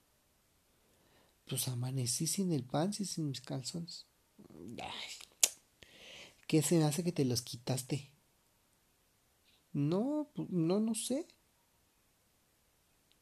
Pues 1.47 1.69
amanecí 1.69 2.27
sin 2.27 2.51
el 2.51 2.65
pan 2.65 2.93
y 2.99 3.05
sin 3.05 3.29
mis 3.29 3.43
calzones. 3.43 4.07
Ay, 4.81 5.51
¿Qué 6.47 6.63
se 6.63 6.79
me 6.79 6.85
hace 6.85 7.05
que 7.05 7.13
te 7.13 7.27
los 7.27 7.43
quitaste? 7.43 8.11
No, 9.75 10.31
pues, 10.35 10.49
no, 10.49 10.81
no 10.81 10.95
sé. 10.95 11.27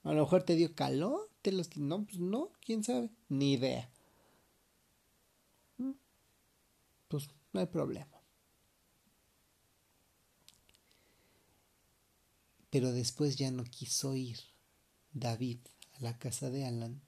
A 0.04 0.12
lo 0.12 0.22
mejor 0.22 0.44
te 0.44 0.54
dio 0.54 0.76
calor, 0.76 1.28
te 1.42 1.50
los 1.50 1.76
no, 1.76 2.04
pues 2.04 2.20
no, 2.20 2.52
quién 2.64 2.84
sabe, 2.84 3.10
ni 3.28 3.54
idea. 3.54 3.90
Mm, 5.78 5.90
pues 7.08 7.28
no 7.52 7.58
hay 7.58 7.66
problema. 7.66 8.15
Pero 12.76 12.92
después 12.92 13.36
ya 13.36 13.50
no 13.50 13.64
quiso 13.64 14.14
ir 14.14 14.38
David 15.14 15.60
a 15.94 16.00
la 16.02 16.18
casa 16.18 16.50
de 16.50 16.66
Alan 16.66 17.00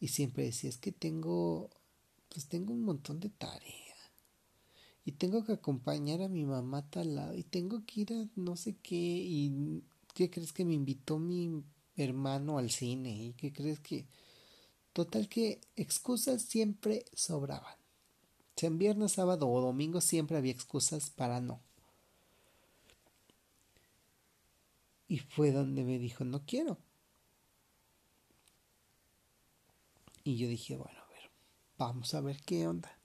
y 0.00 0.08
siempre 0.08 0.42
decía, 0.42 0.68
es 0.68 0.78
que 0.78 0.90
tengo, 0.90 1.70
pues 2.28 2.48
tengo 2.48 2.72
un 2.72 2.82
montón 2.82 3.20
de 3.20 3.28
tarea 3.28 3.94
y 5.04 5.12
tengo 5.12 5.44
que 5.44 5.52
acompañar 5.52 6.22
a 6.22 6.28
mi 6.28 6.44
mamá 6.44 6.90
tal 6.90 7.14
lado 7.14 7.36
y 7.36 7.44
tengo 7.44 7.84
que 7.86 8.00
ir 8.00 8.12
a 8.14 8.26
no 8.34 8.56
sé 8.56 8.78
qué 8.82 8.96
y 8.96 9.84
¿qué 10.12 10.28
crees 10.28 10.52
que 10.52 10.64
me 10.64 10.74
invitó 10.74 11.20
mi 11.20 11.62
hermano 11.94 12.58
al 12.58 12.72
cine? 12.72 13.26
¿Y 13.26 13.32
qué 13.34 13.52
crees 13.52 13.78
que... 13.78 14.08
Total 14.92 15.28
que 15.28 15.60
excusas 15.76 16.42
siempre 16.42 17.04
sobraban. 17.14 17.76
Si 18.56 18.66
en 18.66 18.76
viernes, 18.76 19.12
sábado 19.12 19.48
o 19.48 19.60
domingo 19.60 20.00
siempre 20.00 20.36
había 20.36 20.50
excusas 20.50 21.10
para 21.10 21.40
no. 21.40 21.60
Y 25.08 25.18
fue 25.18 25.52
donde 25.52 25.84
me 25.84 25.98
dijo, 25.98 26.24
no 26.24 26.44
quiero. 26.44 26.78
Y 30.24 30.36
yo 30.36 30.48
dije, 30.48 30.76
bueno, 30.76 30.98
a 30.98 31.08
ver, 31.10 31.30
vamos 31.78 32.14
a 32.14 32.20
ver 32.20 32.42
qué 32.42 32.66
onda. 32.66 32.98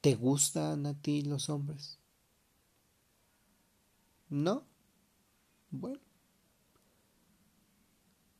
¿Te 0.00 0.14
gustan 0.14 0.86
a 0.86 0.94
ti 0.94 1.22
los 1.22 1.50
hombres? 1.50 1.98
¿No? 4.30 4.64
Bueno. 5.70 6.00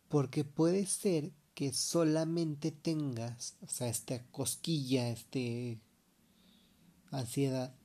Porque 0.08 0.44
puede 0.44 0.86
ser 0.86 1.32
que 1.54 1.74
solamente 1.74 2.72
tengas, 2.72 3.58
o 3.60 3.68
sea, 3.68 3.88
esta 3.88 4.24
cosquilla, 4.28 5.10
este 5.10 5.78
ansiedad, 7.10 7.76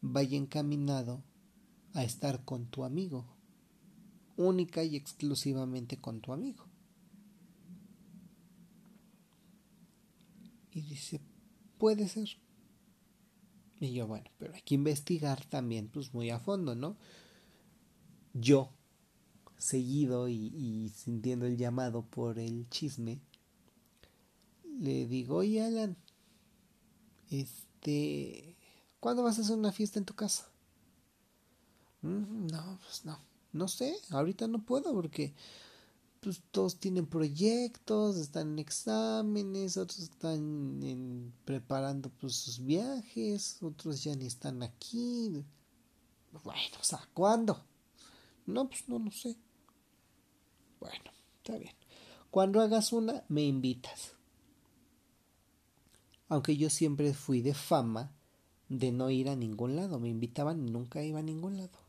vaya 0.00 0.36
encaminado 0.36 1.22
a 1.94 2.02
estar 2.04 2.44
con 2.44 2.66
tu 2.66 2.84
amigo, 2.84 3.24
única 4.36 4.82
y 4.82 4.96
exclusivamente 4.96 5.96
con 5.96 6.20
tu 6.20 6.32
amigo. 6.32 6.64
Y 10.72 10.82
dice, 10.82 11.20
puede 11.78 12.08
ser. 12.08 12.28
Y 13.78 13.92
yo, 13.92 14.06
bueno, 14.08 14.28
pero 14.38 14.54
hay 14.54 14.62
que 14.62 14.74
investigar 14.74 15.44
también, 15.46 15.88
pues 15.88 16.12
muy 16.12 16.30
a 16.30 16.40
fondo, 16.40 16.74
¿no? 16.74 16.96
Yo, 18.32 18.70
seguido 19.56 20.28
y, 20.28 20.90
sintiendo 20.94 21.46
el 21.46 21.56
llamado 21.56 22.02
por 22.02 22.40
el 22.40 22.68
chisme, 22.70 23.20
le 24.80 25.06
digo, 25.06 25.36
oye 25.36 25.62
Alan, 25.62 25.96
este, 27.30 28.56
¿cuándo 28.98 29.22
vas 29.22 29.38
a 29.38 29.42
hacer 29.42 29.56
una 29.56 29.70
fiesta 29.70 30.00
en 30.00 30.04
tu 30.04 30.14
casa? 30.14 30.53
Mm, 32.04 32.48
no, 32.48 32.78
pues 32.82 33.04
no, 33.06 33.18
no 33.52 33.66
sé, 33.66 33.96
ahorita 34.10 34.46
no 34.46 34.62
puedo 34.62 34.92
porque 34.92 35.32
pues 36.20 36.42
todos 36.50 36.78
tienen 36.78 37.06
proyectos, 37.06 38.16
están 38.16 38.52
en 38.52 38.58
exámenes, 38.58 39.78
otros 39.78 40.00
están 40.00 41.32
preparando 41.46 42.10
pues 42.10 42.34
sus 42.34 42.62
viajes, 42.64 43.58
otros 43.62 44.04
ya 44.04 44.14
ni 44.16 44.26
están 44.26 44.62
aquí. 44.62 45.44
Bueno, 46.42 46.76
o 46.78 46.84
sea, 46.84 47.00
¿cuándo? 47.14 47.64
No, 48.46 48.68
pues 48.68 48.86
no 48.88 48.98
lo 48.98 49.10
sé. 49.10 49.36
Bueno, 50.80 51.10
está 51.38 51.56
bien. 51.56 51.74
Cuando 52.30 52.60
hagas 52.60 52.92
una, 52.92 53.24
me 53.28 53.44
invitas. 53.44 54.12
Aunque 56.28 56.56
yo 56.56 56.68
siempre 56.68 57.14
fui 57.14 57.40
de 57.40 57.54
fama 57.54 58.12
de 58.68 58.92
no 58.92 59.08
ir 59.10 59.28
a 59.28 59.36
ningún 59.36 59.76
lado. 59.76 60.00
Me 60.00 60.08
invitaban 60.08 60.66
y 60.66 60.70
nunca 60.70 61.02
iba 61.02 61.20
a 61.20 61.22
ningún 61.22 61.56
lado. 61.58 61.83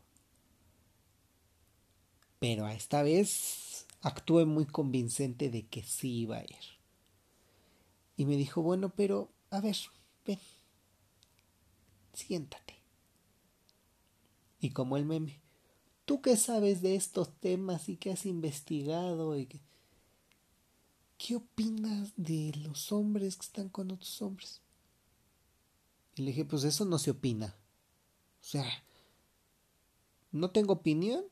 Pero 2.46 2.68
esta 2.68 3.02
vez 3.02 3.88
actué 4.02 4.44
muy 4.44 4.66
convincente 4.66 5.50
de 5.50 5.66
que 5.66 5.82
sí 5.82 6.20
iba 6.20 6.36
a 6.36 6.44
ir. 6.44 6.78
Y 8.16 8.24
me 8.24 8.36
dijo, 8.36 8.62
bueno, 8.62 8.90
pero, 8.90 9.32
a 9.50 9.60
ver, 9.60 9.76
ven, 10.24 10.38
siéntate. 12.12 12.74
Y 14.60 14.70
como 14.70 14.96
el 14.96 15.06
meme, 15.06 15.40
¿tú 16.04 16.20
qué 16.20 16.36
sabes 16.36 16.82
de 16.82 16.94
estos 16.94 17.34
temas 17.40 17.88
y 17.88 17.96
qué 17.96 18.12
has 18.12 18.26
investigado? 18.26 19.36
Y 19.36 19.48
¿Qué 21.18 21.34
opinas 21.34 22.12
de 22.16 22.52
los 22.62 22.92
hombres 22.92 23.34
que 23.34 23.46
están 23.46 23.68
con 23.70 23.90
otros 23.90 24.22
hombres? 24.22 24.62
Y 26.14 26.22
le 26.22 26.28
dije, 26.28 26.44
pues 26.44 26.62
eso 26.62 26.84
no 26.84 27.00
se 27.00 27.10
opina. 27.10 27.56
O 28.40 28.44
sea, 28.44 28.70
no 30.30 30.52
tengo 30.52 30.74
opinión 30.74 31.24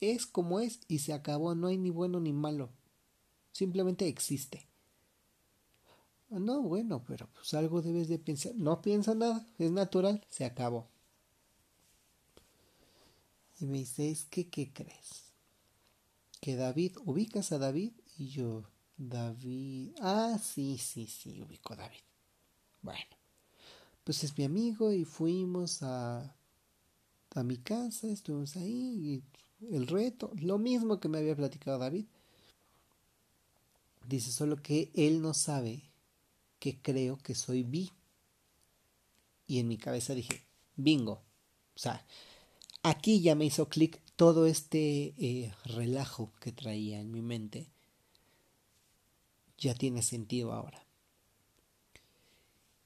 es 0.00 0.26
como 0.26 0.60
es 0.60 0.80
y 0.88 1.00
se 1.00 1.12
acabó, 1.12 1.54
no 1.54 1.68
hay 1.68 1.78
ni 1.78 1.90
bueno 1.90 2.20
ni 2.20 2.32
malo, 2.32 2.70
simplemente 3.52 4.06
existe. 4.08 4.66
No, 6.30 6.62
bueno, 6.62 7.04
pero 7.06 7.28
pues 7.32 7.54
algo 7.54 7.80
debes 7.80 8.08
de 8.08 8.18
pensar. 8.18 8.52
No 8.56 8.82
piensa 8.82 9.14
nada, 9.14 9.46
es 9.58 9.70
natural, 9.70 10.26
se 10.30 10.44
acabó. 10.44 10.88
Y 13.60 13.66
me 13.66 13.78
dice, 13.78 14.10
es 14.10 14.24
que, 14.24 14.48
¿qué 14.48 14.72
crees? 14.72 15.32
Que 16.40 16.56
David, 16.56 16.96
ubicas 17.04 17.52
a 17.52 17.58
David 17.58 17.92
y 18.18 18.28
yo, 18.28 18.64
David, 18.96 19.92
ah, 20.00 20.38
sí, 20.42 20.76
sí, 20.78 21.06
sí, 21.06 21.40
ubico 21.40 21.74
a 21.74 21.76
David. 21.76 22.00
Bueno, 22.82 23.16
pues 24.02 24.24
es 24.24 24.36
mi 24.36 24.44
amigo 24.44 24.92
y 24.92 25.04
fuimos 25.04 25.82
a, 25.82 26.36
a 27.30 27.42
mi 27.44 27.56
casa, 27.58 28.08
estuvimos 28.08 28.56
ahí 28.56 29.14
y 29.14 29.22
el 29.60 29.86
reto, 29.86 30.30
lo 30.40 30.58
mismo 30.58 31.00
que 31.00 31.08
me 31.08 31.18
había 31.18 31.36
platicado 31.36 31.78
David. 31.78 32.06
Dice 34.06 34.30
solo 34.30 34.56
que 34.62 34.90
él 34.94 35.22
no 35.22 35.34
sabe 35.34 35.82
que 36.58 36.78
creo 36.80 37.18
que 37.18 37.34
soy 37.34 37.62
bi. 37.62 37.90
Y 39.46 39.58
en 39.58 39.68
mi 39.68 39.76
cabeza 39.76 40.14
dije, 40.14 40.44
bingo. 40.76 41.22
O 41.74 41.78
sea, 41.78 42.06
aquí 42.82 43.20
ya 43.20 43.34
me 43.34 43.46
hizo 43.46 43.68
clic 43.68 44.00
todo 44.16 44.46
este 44.46 45.14
eh, 45.18 45.52
relajo 45.64 46.32
que 46.40 46.52
traía 46.52 47.00
en 47.00 47.10
mi 47.10 47.22
mente. 47.22 47.68
Ya 49.58 49.74
tiene 49.74 50.02
sentido 50.02 50.52
ahora. 50.52 50.84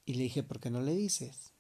Y 0.04 0.14
le 0.14 0.24
dije, 0.24 0.42
¿por 0.42 0.58
qué 0.60 0.70
no 0.70 0.80
le 0.80 0.94
dices? 0.94 1.52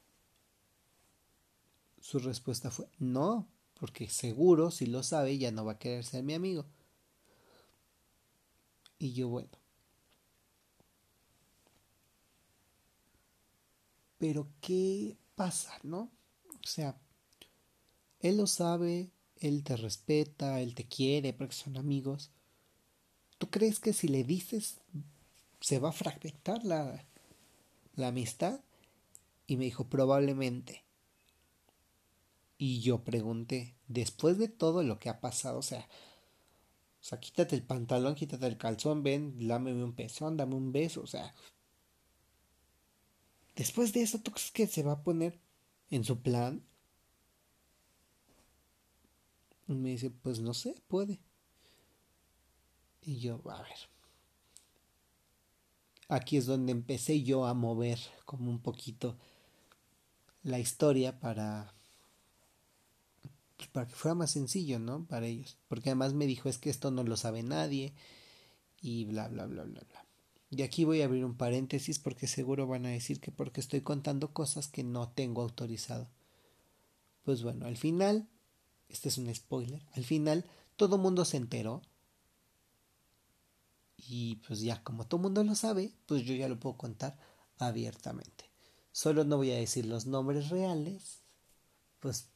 Su 2.00 2.18
respuesta 2.18 2.70
fue, 2.70 2.88
no, 2.98 3.46
porque 3.78 4.08
seguro 4.08 4.70
si 4.70 4.86
lo 4.86 5.02
sabe 5.02 5.38
ya 5.38 5.50
no 5.50 5.64
va 5.64 5.72
a 5.72 5.78
querer 5.78 6.04
ser 6.04 6.22
mi 6.24 6.34
amigo. 6.34 6.66
Y 8.98 9.12
yo 9.12 9.28
bueno. 9.28 9.50
Pero 14.18 14.48
¿qué 14.60 15.16
pasa, 15.36 15.78
no? 15.84 16.10
O 16.48 16.66
sea, 16.66 16.98
él 18.20 18.36
lo 18.36 18.48
sabe, 18.48 19.10
él 19.36 19.62
te 19.62 19.76
respeta, 19.76 20.60
él 20.60 20.74
te 20.74 20.84
quiere 20.86 21.32
porque 21.32 21.54
son 21.54 21.76
amigos. 21.76 22.30
¿Tú 23.38 23.48
crees 23.48 23.78
que 23.78 23.92
si 23.92 24.08
le 24.08 24.24
dices 24.24 24.80
se 25.60 25.78
va 25.78 25.90
a 25.90 25.92
fragmentar 25.92 26.64
la, 26.64 27.04
la 27.94 28.08
amistad? 28.08 28.60
Y 29.46 29.56
me 29.56 29.64
dijo, 29.64 29.84
probablemente. 29.88 30.87
Y 32.58 32.80
yo 32.80 33.04
pregunté, 33.04 33.76
después 33.86 34.36
de 34.36 34.48
todo 34.48 34.82
lo 34.82 34.98
que 34.98 35.08
ha 35.08 35.20
pasado, 35.20 35.60
o 35.60 35.62
sea, 35.62 35.88
o 37.00 37.04
sea, 37.04 37.20
quítate 37.20 37.54
el 37.54 37.62
pantalón, 37.62 38.16
quítate 38.16 38.46
el 38.46 38.58
calzón, 38.58 39.04
ven, 39.04 39.36
lámeme 39.38 39.84
un 39.84 39.94
pezón, 39.94 40.36
dame 40.36 40.56
un 40.56 40.72
beso, 40.72 41.02
o 41.02 41.06
sea. 41.06 41.34
Después 43.54 43.92
de 43.92 44.02
eso, 44.02 44.18
¿tú 44.18 44.32
crees 44.32 44.50
que 44.50 44.66
se 44.66 44.82
va 44.82 44.92
a 44.92 45.02
poner 45.02 45.38
en 45.90 46.04
su 46.04 46.20
plan? 46.20 46.64
Y 49.68 49.74
me 49.74 49.90
dice, 49.90 50.10
pues 50.10 50.40
no 50.40 50.54
sé, 50.54 50.74
puede. 50.88 51.20
Y 53.02 53.20
yo, 53.20 53.40
a 53.48 53.62
ver. 53.62 53.78
Aquí 56.08 56.36
es 56.36 56.46
donde 56.46 56.72
empecé 56.72 57.22
yo 57.22 57.46
a 57.46 57.54
mover 57.54 57.98
como 58.24 58.50
un 58.50 58.60
poquito 58.60 59.16
la 60.42 60.58
historia 60.58 61.20
para 61.20 61.77
pues, 63.58 63.68
para 63.70 63.88
que 63.88 63.94
fuera 63.94 64.14
más 64.14 64.30
sencillo, 64.30 64.78
¿no? 64.78 65.04
Para 65.06 65.26
ellos. 65.26 65.58
Porque 65.66 65.90
además 65.90 66.14
me 66.14 66.26
dijo, 66.26 66.48
es 66.48 66.58
que 66.58 66.70
esto 66.70 66.92
no 66.92 67.02
lo 67.02 67.16
sabe 67.16 67.42
nadie 67.42 67.92
y 68.80 69.04
bla, 69.04 69.26
bla, 69.28 69.46
bla, 69.46 69.64
bla, 69.64 69.80
bla. 69.80 70.06
Y 70.50 70.62
aquí 70.62 70.84
voy 70.84 71.02
a 71.02 71.06
abrir 71.06 71.24
un 71.24 71.36
paréntesis 71.36 71.98
porque 71.98 72.28
seguro 72.28 72.68
van 72.68 72.86
a 72.86 72.90
decir 72.90 73.20
que 73.20 73.32
porque 73.32 73.60
estoy 73.60 73.80
contando 73.82 74.32
cosas 74.32 74.68
que 74.68 74.84
no 74.84 75.10
tengo 75.10 75.42
autorizado. 75.42 76.08
Pues 77.24 77.42
bueno, 77.42 77.66
al 77.66 77.76
final, 77.76 78.28
este 78.88 79.08
es 79.08 79.18
un 79.18 79.34
spoiler, 79.34 79.82
al 79.92 80.04
final 80.04 80.46
todo 80.76 80.96
mundo 80.96 81.24
se 81.24 81.36
enteró. 81.36 81.82
Y 83.96 84.36
pues 84.46 84.60
ya, 84.60 84.82
como 84.84 85.08
todo 85.08 85.20
mundo 85.20 85.42
lo 85.42 85.56
sabe, 85.56 85.92
pues 86.06 86.22
yo 86.22 86.32
ya 86.34 86.48
lo 86.48 86.60
puedo 86.60 86.76
contar 86.76 87.18
abiertamente. 87.58 88.48
Solo 88.92 89.24
no 89.24 89.36
voy 89.36 89.50
a 89.50 89.56
decir 89.56 89.84
los 89.84 90.06
nombres 90.06 90.48
reales, 90.48 91.24
pues 91.98 92.30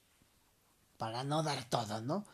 para 1.02 1.24
no 1.24 1.42
dar 1.42 1.68
todo, 1.68 2.00
¿no? 2.00 2.24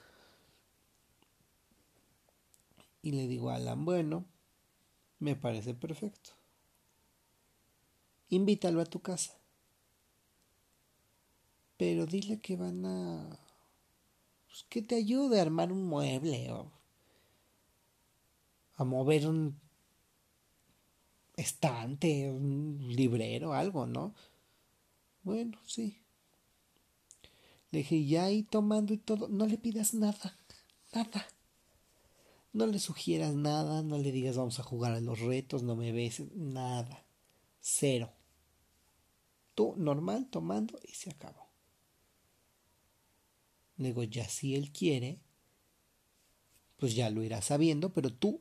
Y 3.01 3.13
le 3.13 3.27
digo 3.27 3.49
a 3.49 3.55
Alan, 3.55 3.87
bueno, 3.87 4.27
me 5.21 5.37
parece 5.37 5.73
perfecto. 5.73 6.33
Invítalo 8.29 8.83
a 8.83 8.85
tu 8.85 9.01
casa. 9.01 9.39
Pero 11.79 12.05
dile 12.05 12.43
que 12.43 12.59
van 12.59 12.85
a... 12.85 13.41
Pues, 14.49 14.65
que 14.65 14.83
te 14.83 14.97
ayude 14.97 15.39
a 15.39 15.43
armar 15.45 15.73
un 15.73 15.87
mueble 15.87 16.53
o 16.53 16.71
a 18.75 18.85
mover 18.85 19.29
un 19.29 19.59
estante, 21.37 22.31
un 22.31 22.87
librero, 22.87 23.55
algo, 23.55 23.87
¿no? 23.87 24.15
Bueno, 25.23 25.59
sí. 25.65 26.03
Le 27.71 27.81
dije, 27.81 28.07
ya 28.07 28.25
ahí 28.25 28.43
tomando 28.43 28.95
y 28.95 28.99
todo, 28.99 29.29
no 29.29 29.47
le 29.47 29.59
pidas 29.59 29.95
nada, 29.95 30.37
nada. 30.95 31.27
No 32.53 32.67
le 32.67 32.79
sugieras 32.79 33.35
nada, 33.35 33.83
no 33.83 33.99
le 33.99 34.11
digas 34.11 34.37
vamos 34.37 34.59
a 34.59 34.63
jugar 34.63 34.93
a 34.93 35.01
los 35.01 35.21
retos, 35.21 35.63
no 35.63 35.77
me 35.77 35.93
beses, 35.93 36.33
nada. 36.35 37.05
Cero. 37.61 38.11
Tú 39.55 39.75
normal 39.77 40.29
tomando 40.31 40.79
y 40.83 40.93
se 40.93 41.11
acabó. 41.11 41.49
Digo, 43.77 44.03
ya 44.03 44.29
si 44.29 44.57
él 44.57 44.73
quiere, 44.73 45.21
pues 46.79 46.95
ya 46.95 47.11
lo 47.11 47.23
irá 47.23 47.43
sabiendo, 47.43 47.93
pero 47.93 48.13
tú 48.13 48.41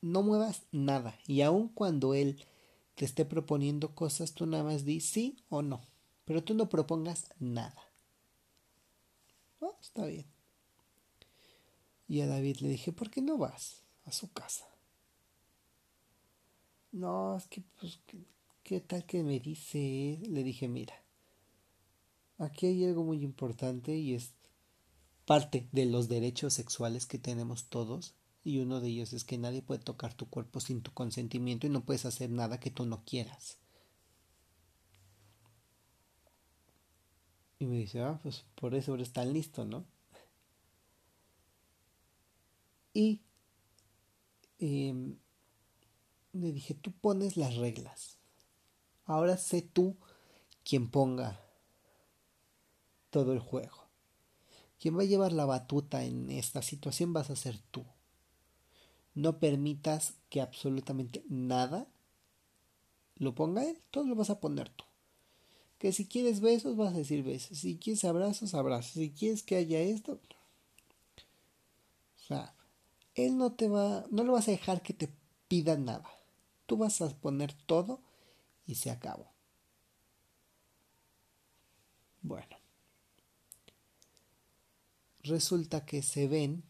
no 0.00 0.22
muevas 0.22 0.62
nada. 0.72 1.18
Y 1.26 1.42
aun 1.42 1.68
cuando 1.68 2.14
él 2.14 2.44
te 2.94 3.04
esté 3.04 3.24
proponiendo 3.24 3.94
cosas, 3.94 4.34
tú 4.34 4.46
nada 4.46 4.64
más 4.64 4.84
di 4.84 5.00
sí 5.00 5.36
o 5.48 5.62
no. 5.62 5.80
Pero 6.24 6.42
tú 6.42 6.54
no 6.54 6.68
propongas 6.68 7.28
nada. 7.38 7.89
Oh, 9.60 9.76
está 9.80 10.06
bien. 10.06 10.26
Y 12.08 12.22
a 12.22 12.26
David 12.26 12.58
le 12.58 12.68
dije, 12.68 12.92
¿por 12.92 13.10
qué 13.10 13.22
no 13.22 13.38
vas 13.38 13.84
a 14.04 14.12
su 14.12 14.32
casa? 14.32 14.66
No, 16.92 17.36
es 17.36 17.46
que, 17.46 17.62
pues, 17.78 18.00
¿qué, 18.64 18.80
tal 18.80 19.06
que 19.06 19.22
me 19.22 19.38
dice? 19.38 20.20
Le 20.28 20.42
dije, 20.42 20.66
mira, 20.66 20.94
aquí 22.38 22.66
hay 22.66 22.84
algo 22.84 23.04
muy 23.04 23.22
importante 23.22 23.94
y 23.94 24.14
es 24.14 24.32
parte 25.24 25.68
de 25.70 25.86
los 25.86 26.08
derechos 26.08 26.54
sexuales 26.54 27.06
que 27.06 27.18
tenemos 27.18 27.68
todos 27.68 28.16
y 28.42 28.58
uno 28.58 28.80
de 28.80 28.88
ellos 28.88 29.12
es 29.12 29.22
que 29.22 29.38
nadie 29.38 29.62
puede 29.62 29.80
tocar 29.80 30.14
tu 30.14 30.28
cuerpo 30.28 30.58
sin 30.58 30.82
tu 30.82 30.92
consentimiento 30.92 31.68
y 31.68 31.70
no 31.70 31.84
puedes 31.84 32.06
hacer 32.06 32.30
nada 32.30 32.58
que 32.58 32.72
tú 32.72 32.86
no 32.86 33.04
quieras. 33.04 33.59
Y 37.60 37.66
me 37.66 37.76
dice, 37.76 38.00
ah, 38.00 38.18
pues 38.22 38.46
por 38.54 38.74
eso 38.74 38.94
eres 38.94 39.12
tan 39.12 39.34
listo, 39.34 39.66
¿no? 39.66 39.84
Y 42.94 43.20
em, 44.58 45.18
le 46.32 46.52
dije, 46.52 46.72
tú 46.72 46.90
pones 46.90 47.36
las 47.36 47.56
reglas. 47.56 48.18
Ahora 49.04 49.36
sé 49.36 49.60
tú 49.60 49.96
quien 50.64 50.90
ponga 50.90 51.38
todo 53.10 53.34
el 53.34 53.40
juego. 53.40 53.88
Quien 54.78 54.96
va 54.96 55.02
a 55.02 55.06
llevar 55.06 55.32
la 55.32 55.44
batuta 55.44 56.04
en 56.04 56.30
esta 56.30 56.62
situación 56.62 57.12
vas 57.12 57.28
a 57.28 57.36
ser 57.36 57.58
tú. 57.70 57.84
No 59.14 59.38
permitas 59.38 60.14
que 60.30 60.40
absolutamente 60.40 61.24
nada 61.28 61.88
lo 63.16 63.34
ponga 63.34 63.68
él, 63.68 63.76
todo 63.90 64.06
lo 64.06 64.14
vas 64.14 64.30
a 64.30 64.40
poner 64.40 64.70
tú. 64.70 64.84
Que 65.80 65.90
si 65.90 66.06
quieres 66.06 66.40
besos, 66.40 66.76
vas 66.76 66.94
a 66.94 66.98
decir 66.98 67.24
besos. 67.24 67.58
Si 67.58 67.76
quieres 67.76 68.04
abrazos, 68.04 68.54
abrazos. 68.54 68.92
Si 68.92 69.10
quieres 69.10 69.42
que 69.42 69.56
haya 69.56 69.80
esto. 69.80 70.20
O 72.16 72.22
sea, 72.28 72.54
él 73.16 73.36
no 73.36 73.54
te 73.54 73.68
va, 73.68 74.06
no 74.12 74.22
le 74.22 74.30
vas 74.30 74.46
a 74.46 74.52
dejar 74.52 74.82
que 74.82 74.94
te 74.94 75.12
pida 75.48 75.76
nada. 75.76 76.08
Tú 76.66 76.76
vas 76.76 77.00
a 77.00 77.08
poner 77.08 77.52
todo 77.66 78.00
y 78.64 78.76
se 78.76 78.92
acabó. 78.92 79.26
Bueno 82.22 82.60
resulta 85.22 85.84
que 85.84 86.02
se 86.02 86.28
ven 86.28 86.62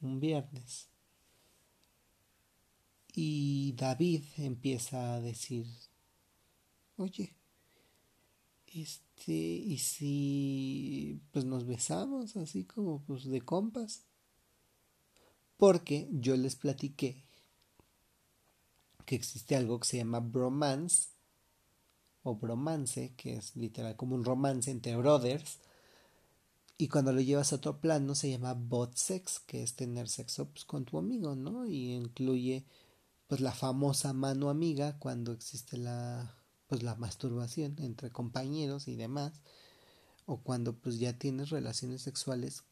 un 0.00 0.20
viernes 0.20 0.88
y 3.14 3.72
David 3.76 4.24
empieza 4.38 5.14
a 5.14 5.20
decir, 5.20 5.66
oye, 6.96 7.32
este, 8.74 9.32
y 9.32 9.78
si 9.78 11.20
pues 11.30 11.44
nos 11.44 11.66
besamos 11.66 12.36
así 12.36 12.64
como 12.64 13.02
pues 13.02 13.24
de 13.24 13.40
compas, 13.40 14.02
porque 15.56 16.08
yo 16.10 16.36
les 16.36 16.56
platiqué 16.56 17.24
que 19.06 19.14
existe 19.14 19.54
algo 19.56 19.78
que 19.78 19.86
se 19.86 19.98
llama 19.98 20.20
bromance 20.20 21.08
o 22.22 22.34
bromance, 22.34 23.12
que 23.16 23.36
es 23.36 23.54
literal 23.54 23.96
como 23.96 24.14
un 24.14 24.24
romance 24.24 24.70
entre 24.70 24.96
brothers, 24.96 25.58
y 26.76 26.88
cuando 26.88 27.12
lo 27.12 27.20
llevas 27.20 27.52
a 27.52 27.56
otro 27.56 27.80
plano 27.80 28.14
se 28.14 28.30
llama 28.30 28.54
bot 28.54 28.96
sex, 28.96 29.38
que 29.40 29.62
es 29.62 29.74
tener 29.76 30.08
sexo 30.08 30.48
pues, 30.48 30.64
con 30.64 30.84
tu 30.84 30.98
amigo, 30.98 31.36
¿no? 31.36 31.66
Y 31.66 31.92
incluye 31.92 32.64
pues 33.28 33.40
la 33.40 33.52
famosa 33.52 34.12
mano 34.12 34.50
amiga 34.50 34.98
cuando 34.98 35.32
existe 35.32 35.76
la 35.76 36.34
pues 36.66 36.82
la 36.82 36.94
masturbación 36.94 37.76
entre 37.78 38.10
compañeros 38.10 38.88
y 38.88 38.96
demás 38.96 39.40
o 40.26 40.40
cuando 40.42 40.74
pues 40.78 40.98
ya 40.98 41.18
tienes 41.18 41.50
relaciones 41.50 42.02
sexuales 42.02 42.64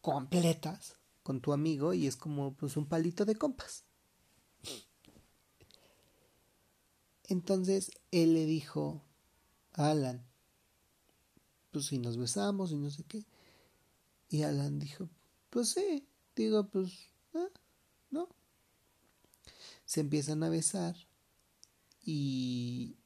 completas 0.00 0.96
con 1.22 1.40
tu 1.40 1.52
amigo 1.52 1.94
y 1.94 2.06
es 2.06 2.16
como 2.16 2.54
pues 2.54 2.76
un 2.76 2.86
palito 2.86 3.24
de 3.24 3.36
compas. 3.36 3.84
Entonces 7.24 7.92
él 8.10 8.34
le 8.34 8.46
dijo 8.46 9.04
a 9.74 9.90
Alan, 9.90 10.26
pues 11.70 11.86
si 11.86 11.98
nos 11.98 12.16
besamos 12.16 12.72
y 12.72 12.76
no 12.76 12.90
sé 12.90 13.04
qué. 13.04 13.26
Y 14.30 14.42
Alan 14.42 14.78
dijo, 14.78 15.08
pues 15.50 15.70
sí, 15.70 16.06
digo, 16.34 16.68
pues, 16.68 16.92
¿eh? 17.34 17.48
¿no? 18.10 18.28
Se 19.84 20.00
empiezan 20.00 20.42
a 20.42 20.48
besar 20.48 20.96
y 22.02 22.97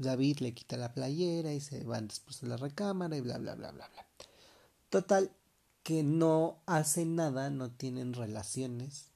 David 0.00 0.38
le 0.38 0.54
quita 0.54 0.78
la 0.78 0.94
playera 0.94 1.52
y 1.52 1.60
se 1.60 1.84
van 1.84 2.08
después 2.08 2.42
a 2.42 2.46
la 2.46 2.56
recámara 2.56 3.16
y 3.16 3.20
bla, 3.20 3.36
bla, 3.36 3.54
bla, 3.54 3.70
bla, 3.70 3.86
bla. 3.88 4.06
Total, 4.88 5.30
que 5.82 6.02
no 6.02 6.62
hacen 6.64 7.16
nada, 7.16 7.50
no 7.50 7.70
tienen 7.70 8.14
relaciones, 8.14 9.10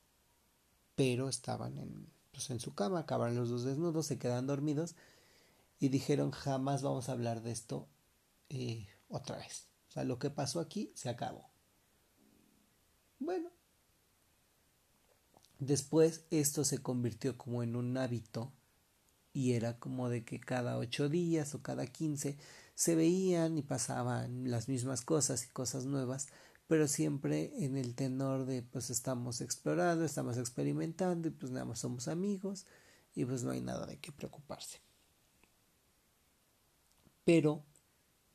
pero 0.95 1.31
estaban 1.31 1.79
en, 1.79 2.07
pues 2.33 2.51
en 2.51 2.61
su 2.61 2.75
cama, 2.75 3.01
acabaron 3.01 3.35
los 3.35 3.49
dos 3.49 3.65
desnudos, 3.65 4.07
se 4.07 4.19
quedan 4.19 4.47
dormidos 4.47 4.95
y 5.81 5.89
dijeron 5.89 6.31
jamás 6.33 6.83
vamos 6.83 7.09
a 7.09 7.13
hablar 7.13 7.43
de 7.43 7.53
esto 7.53 7.89
eh, 8.51 8.87
otra 9.09 9.39
vez. 9.39 9.69
O 9.89 9.93
sea, 9.93 10.05
lo 10.05 10.19
que 10.19 10.29
pasó 10.29 10.61
aquí 10.61 10.93
se 10.95 11.09
acabó. 11.09 11.49
Bueno. 13.19 13.51
Después 15.59 16.25
esto 16.31 16.63
se 16.65 16.83
convirtió 16.83 17.39
como 17.39 17.63
en 17.63 17.75
un 17.75 17.97
hábito 17.97 18.53
y 19.35 19.53
era 19.53 19.79
como 19.79 20.09
de 20.09 20.25
que 20.25 20.41
cada 20.41 20.79
ocho 20.79 21.11
días 21.11 21.55
o 21.55 21.61
cada 21.61 21.87
quince 21.87 22.39
se 22.75 22.95
veían 22.95 23.59
y 23.59 23.63
pasaban 23.63 24.51
las 24.51 24.69
mismas 24.69 25.03
cosas 25.03 25.45
y 25.45 25.49
cosas 25.49 25.85
nuevas, 25.85 26.29
pero 26.69 26.89
siempre 26.89 27.53
en 27.65 27.77
el 27.77 27.95
tenor 27.95 28.47
de 28.47 28.63
pues 28.63 28.89
estamos 28.89 29.43
explorando, 29.43 30.05
estamos 30.05 30.39
experimentando 30.39 31.29
y 31.29 31.33
pues 31.33 31.53
nada 31.53 31.67
más 31.67 31.81
somos 31.81 32.09
amigos 32.09 32.65
y 33.15 33.25
pues 33.25 33.43
no 33.43 33.51
hay 33.51 33.61
nada 33.61 33.87
de 33.87 33.99
qué 33.99 34.13
preocuparse. 34.13 34.81
Pero 37.25 37.65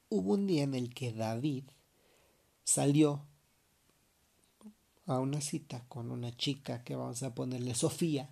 hubo 0.10 0.34
un 0.34 0.48
día 0.48 0.64
en 0.64 0.76
el 0.76 0.94
que 0.94 1.14
David 1.14 1.64
salió 2.64 3.26
a 5.06 5.20
una 5.20 5.42
cita 5.42 5.86
con 5.88 6.12
una 6.12 6.36
chica 6.36 6.84
que 6.84 6.96
vamos 6.96 7.24
a 7.24 7.34
ponerle 7.34 7.74
Sofía. 7.74 8.30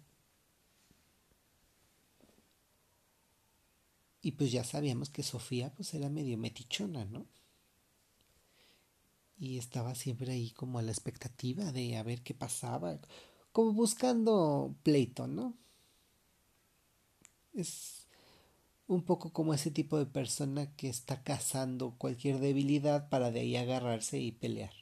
Y 4.21 4.31
pues 4.33 4.51
ya 4.51 4.63
sabíamos 4.63 5.09
que 5.09 5.23
Sofía 5.23 5.73
pues 5.73 5.93
era 5.93 6.09
medio 6.09 6.37
metichona, 6.37 7.05
¿no? 7.05 7.25
Y 9.39 9.57
estaba 9.57 9.93
siempre 9.95 10.31
ahí 10.31 10.51
como 10.51 10.79
a 10.79 10.81
la 10.81 10.91
expectativa 10.91 11.71
de 11.71 11.97
a 11.97 12.03
ver 12.03 12.23
qué 12.23 12.33
pasaba, 12.33 12.99
como 13.51 13.73
buscando 13.73 14.75
pleito, 14.83 15.27
¿no? 15.27 15.53
Es 17.53 18.07
un 18.87 19.03
poco 19.03 19.31
como 19.33 19.53
ese 19.53 19.69
tipo 19.69 19.97
de 19.99 20.05
persona 20.05 20.73
que 20.75 20.89
está 20.89 21.21
cazando 21.23 21.95
cualquier 21.97 22.39
debilidad 22.39 23.09
para 23.09 23.31
de 23.31 23.41
ahí 23.41 23.55
agarrarse 23.55 24.19
y 24.19 24.31
pelear. 24.31 24.73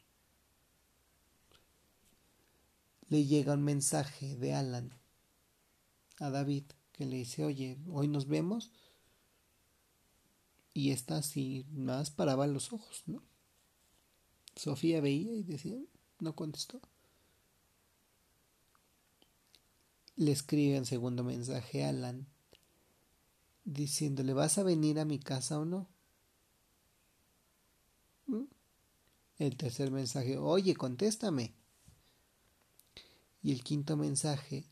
Le 3.09 3.25
llega 3.25 3.53
un 3.53 3.63
mensaje 3.63 4.35
de 4.35 4.53
Alan 4.53 4.93
a 6.19 6.29
David 6.29 6.65
que 6.91 7.05
le 7.05 7.17
dice, 7.17 7.43
oye, 7.43 7.77
hoy 7.91 8.07
nos 8.07 8.27
vemos. 8.27 8.71
Y 10.75 10.91
esta 10.91 11.19
así 11.19 11.65
más 11.71 12.11
paraba 12.11 12.47
los 12.47 12.73
ojos, 12.73 13.03
¿no? 13.05 13.23
Sofía 14.57 14.99
veía 14.99 15.31
y 15.31 15.41
decía, 15.41 15.77
no 16.19 16.35
contestó. 16.35 16.81
Le 20.17 20.33
escribe 20.33 20.77
un 20.77 20.85
segundo 20.85 21.23
mensaje 21.23 21.85
a 21.85 21.89
Alan 21.89 22.27
diciéndole, 23.63 24.33
¿vas 24.33 24.57
a 24.57 24.63
venir 24.63 24.99
a 24.99 25.05
mi 25.05 25.17
casa 25.17 25.59
o 25.59 25.63
no? 25.63 25.87
¿Mm? 28.27 28.43
El 29.37 29.55
tercer 29.55 29.91
mensaje, 29.91 30.37
oye, 30.37 30.75
contéstame. 30.75 31.55
Y 33.41 33.53
el 33.53 33.63
quinto 33.63 33.95
mensaje 33.95 34.65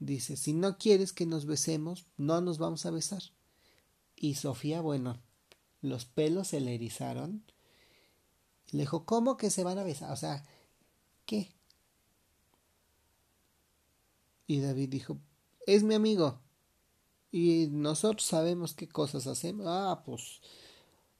dice, 0.00 0.36
si 0.36 0.52
no 0.52 0.76
quieres 0.76 1.14
que 1.14 1.24
nos 1.24 1.46
besemos, 1.46 2.04
no 2.18 2.42
nos 2.42 2.58
vamos 2.58 2.84
a 2.84 2.90
besar. 2.90 3.22
Y 4.16 4.34
Sofía, 4.34 4.82
bueno, 4.82 5.18
los 5.82 6.04
pelos 6.04 6.48
se 6.48 6.60
le 6.60 6.74
erizaron 6.74 7.42
Le 8.72 8.80
dijo, 8.80 9.04
¿cómo 9.04 9.36
que 9.36 9.50
se 9.50 9.64
van 9.64 9.78
a 9.78 9.82
besar? 9.82 10.12
O 10.12 10.16
sea, 10.16 10.44
¿qué? 11.26 11.52
Y 14.46 14.60
David 14.60 14.88
dijo, 14.88 15.18
es 15.66 15.82
mi 15.82 15.94
amigo. 15.94 16.40
Y 17.32 17.68
nosotros 17.70 18.24
sabemos 18.24 18.74
qué 18.74 18.88
cosas 18.88 19.26
hacemos. 19.26 19.66
Ah, 19.68 20.02
pues 20.04 20.40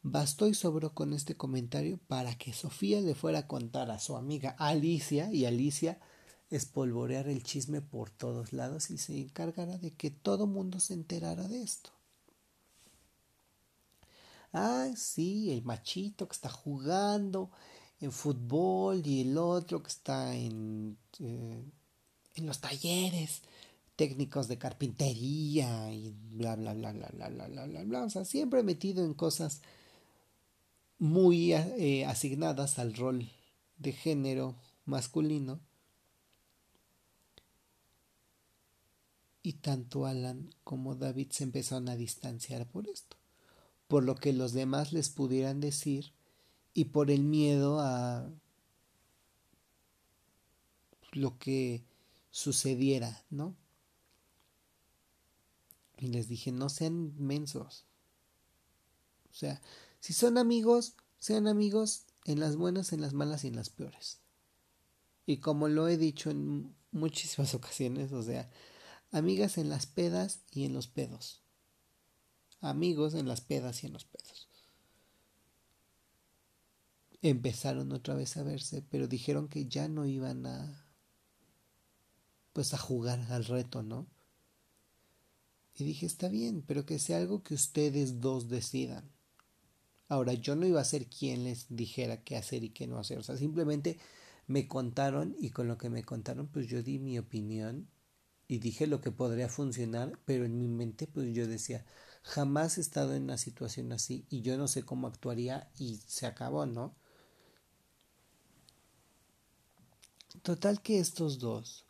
bastó 0.03 0.49
y 0.49 0.55
sobró 0.55 0.95
con 0.95 1.13
este 1.13 1.37
comentario 1.37 1.99
para 2.09 2.37
que 2.37 2.53
Sofía 2.53 3.01
le 3.01 3.15
fuera 3.15 3.41
a 3.41 3.47
contar 3.47 3.91
a 3.91 3.99
su 3.99 4.17
amiga 4.17 4.57
Alicia 4.59 5.33
y 5.33 5.45
Alicia 5.45 6.01
espolvorear 6.51 7.29
el 7.29 7.45
chisme 7.45 7.81
por 7.81 8.11
todos 8.11 8.53
lados 8.53 8.91
y 8.91 8.99
se 8.99 9.19
encargara 9.21 9.79
de 9.79 9.93
que 9.93 10.11
todo 10.11 10.47
mundo 10.47 10.81
se 10.81 10.95
enterara 10.95 11.47
de 11.47 11.63
esto. 11.63 11.91
Ah, 14.53 14.91
sí, 14.97 15.53
el 15.53 15.63
machito 15.63 16.27
que 16.29 16.33
está 16.35 16.49
jugando 16.51 17.51
en 18.01 18.13
fútbol 18.13 19.07
y 19.07 19.23
el 19.23 19.39
otro 19.39 19.83
que 19.83 19.89
está 19.89 20.35
en, 20.35 20.99
eh, 21.21 21.65
en 22.35 22.47
los 22.47 22.61
talleres 22.61 23.43
técnicos 23.97 24.49
de 24.49 24.59
carpintería 24.59 25.93
y 25.93 26.11
bla 26.33 26.57
bla 26.57 26.75
bla 26.75 26.93
bla 26.93 27.09
bla 27.11 27.29
bla 27.29 27.49
bla 27.49 27.67
bla 27.67 27.85
bla. 27.85 28.05
O 28.05 28.11
sea, 28.11 28.25
siempre 28.25 28.63
metido 28.63 29.05
en 29.05 29.15
cosas 29.15 29.63
muy 30.99 31.53
eh, 31.55 32.05
asignadas 32.07 32.79
al 32.79 32.95
rol 32.95 33.31
de 33.79 33.93
género 33.93 34.57
masculino. 34.85 35.61
Y 39.43 39.55
tanto 39.55 40.07
Alan 40.07 40.51
como 40.65 40.95
David 40.97 41.29
se 41.31 41.45
empezaron 41.45 41.89
a 41.89 41.97
distanciar 41.97 42.67
por 42.67 42.89
esto 42.89 43.20
por 43.91 44.05
lo 44.05 44.15
que 44.15 44.33
los 44.33 44.53
demás 44.53 44.93
les 44.93 45.11
pudieran 45.11 45.61
decir 45.61 46.13
y 46.73 46.87
por 46.87 47.11
el 47.11 47.25
miedo 47.25 47.81
a 47.81 48.31
lo 51.11 51.37
que 51.41 51.83
sucediera, 52.31 53.25
¿no? 53.31 53.57
Y 55.99 56.07
les 56.07 56.29
dije, 56.29 56.53
no 56.53 56.69
sean 56.69 57.13
mensos. 57.19 57.85
O 59.33 59.35
sea, 59.35 59.61
si 59.99 60.13
son 60.13 60.39
amigos, 60.39 60.95
sean 61.19 61.49
amigos 61.49 62.05
en 62.27 62.39
las 62.39 62.55
buenas, 62.55 62.93
en 62.93 63.01
las 63.01 63.13
malas 63.13 63.43
y 63.43 63.49
en 63.49 63.57
las 63.57 63.71
peores. 63.71 64.21
Y 65.27 65.39
como 65.39 65.67
lo 65.67 65.89
he 65.89 65.97
dicho 65.97 66.31
en 66.31 66.77
muchísimas 66.93 67.55
ocasiones, 67.57 68.13
o 68.13 68.23
sea, 68.23 68.49
amigas 69.11 69.59
en 69.59 69.69
las 69.69 69.87
pedas 69.87 70.43
y 70.53 70.65
en 70.65 70.75
los 70.75 70.87
pedos 70.87 71.40
amigos 72.61 73.15
en 73.15 73.27
las 73.29 73.41
pedas 73.41 73.83
y 73.83 73.87
en 73.87 73.93
los 73.93 74.05
pedos. 74.05 74.49
Empezaron 77.23 77.93
otra 77.93 78.15
vez 78.15 78.37
a 78.37 78.43
verse, 78.43 78.83
pero 78.91 79.07
dijeron 79.07 79.49
que 79.49 79.67
ya 79.67 79.89
no 79.89 80.07
iban 80.07 80.47
a 80.47 80.87
pues 82.53 82.75
a 82.75 82.79
jugar 82.79 83.21
al 83.31 83.45
reto, 83.45 83.83
¿no? 83.83 84.07
Y 85.77 85.85
dije, 85.85 86.05
está 86.05 86.29
bien, 86.29 86.63
pero 86.67 86.85
que 86.85 86.99
sea 86.99 87.19
algo 87.19 87.43
que 87.43 87.55
ustedes 87.55 88.21
dos 88.21 88.49
decidan. 88.49 89.11
Ahora, 90.09 90.35
yo 90.35 90.57
no 90.57 90.67
iba 90.67 90.81
a 90.81 90.85
ser 90.85 91.07
quien 91.07 91.45
les 91.45 91.67
dijera 91.71 92.23
qué 92.23 92.37
hacer 92.37 92.65
y 92.65 92.71
qué 92.71 92.87
no 92.87 92.99
hacer. 92.99 93.19
O 93.19 93.23
sea, 93.23 93.37
simplemente 93.37 93.99
me 94.47 94.67
contaron 94.67 95.37
y 95.39 95.51
con 95.51 95.69
lo 95.69 95.79
que 95.79 95.89
me 95.89 96.03
contaron, 96.03 96.49
pues 96.49 96.67
yo 96.67 96.83
di 96.83 96.99
mi 96.99 97.19
opinión 97.19 97.89
y 98.49 98.59
dije 98.59 98.89
lo 98.89 99.01
que 99.01 99.13
podría 99.13 99.49
funcionar, 99.49 100.19
pero 100.25 100.45
en 100.45 100.59
mi 100.59 100.67
mente, 100.67 101.07
pues 101.07 101.33
yo 101.33 101.47
decía, 101.47 101.87
Jamás 102.23 102.79
he 102.79 102.81
estado 102.81 103.15
en 103.15 103.25
una 103.25 103.39
situación 103.39 103.93
así 103.93 104.27
y 104.29 104.43
yo 104.43 104.57
no 104.57 104.69
sé 104.69 104.85
cómo 104.85 105.07
actuaría 105.07 105.71
y 105.79 105.97
se 106.07 106.27
acabó, 106.27 106.67
¿no? 106.67 106.95
Total 110.43 110.81
que 110.81 111.01
estos 111.01 111.39
dos 111.39 111.87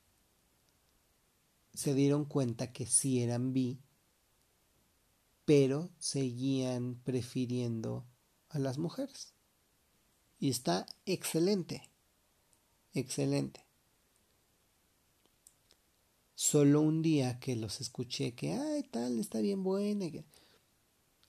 se 1.74 1.94
dieron 1.94 2.24
cuenta 2.24 2.72
que 2.72 2.86
sí 2.86 3.22
eran 3.22 3.52
bi, 3.52 3.80
pero 5.44 5.90
seguían 5.98 6.96
prefiriendo 7.04 8.06
a 8.48 8.58
las 8.58 8.78
mujeres. 8.78 9.34
Y 10.38 10.50
está 10.50 10.86
excelente, 11.06 11.90
excelente. 12.94 13.69
Solo 16.42 16.80
un 16.80 17.02
día 17.02 17.38
que 17.38 17.54
los 17.54 17.82
escuché 17.82 18.34
que, 18.34 18.54
ay, 18.54 18.82
tal, 18.84 19.18
está 19.18 19.40
bien 19.40 19.62
buena. 19.62 20.06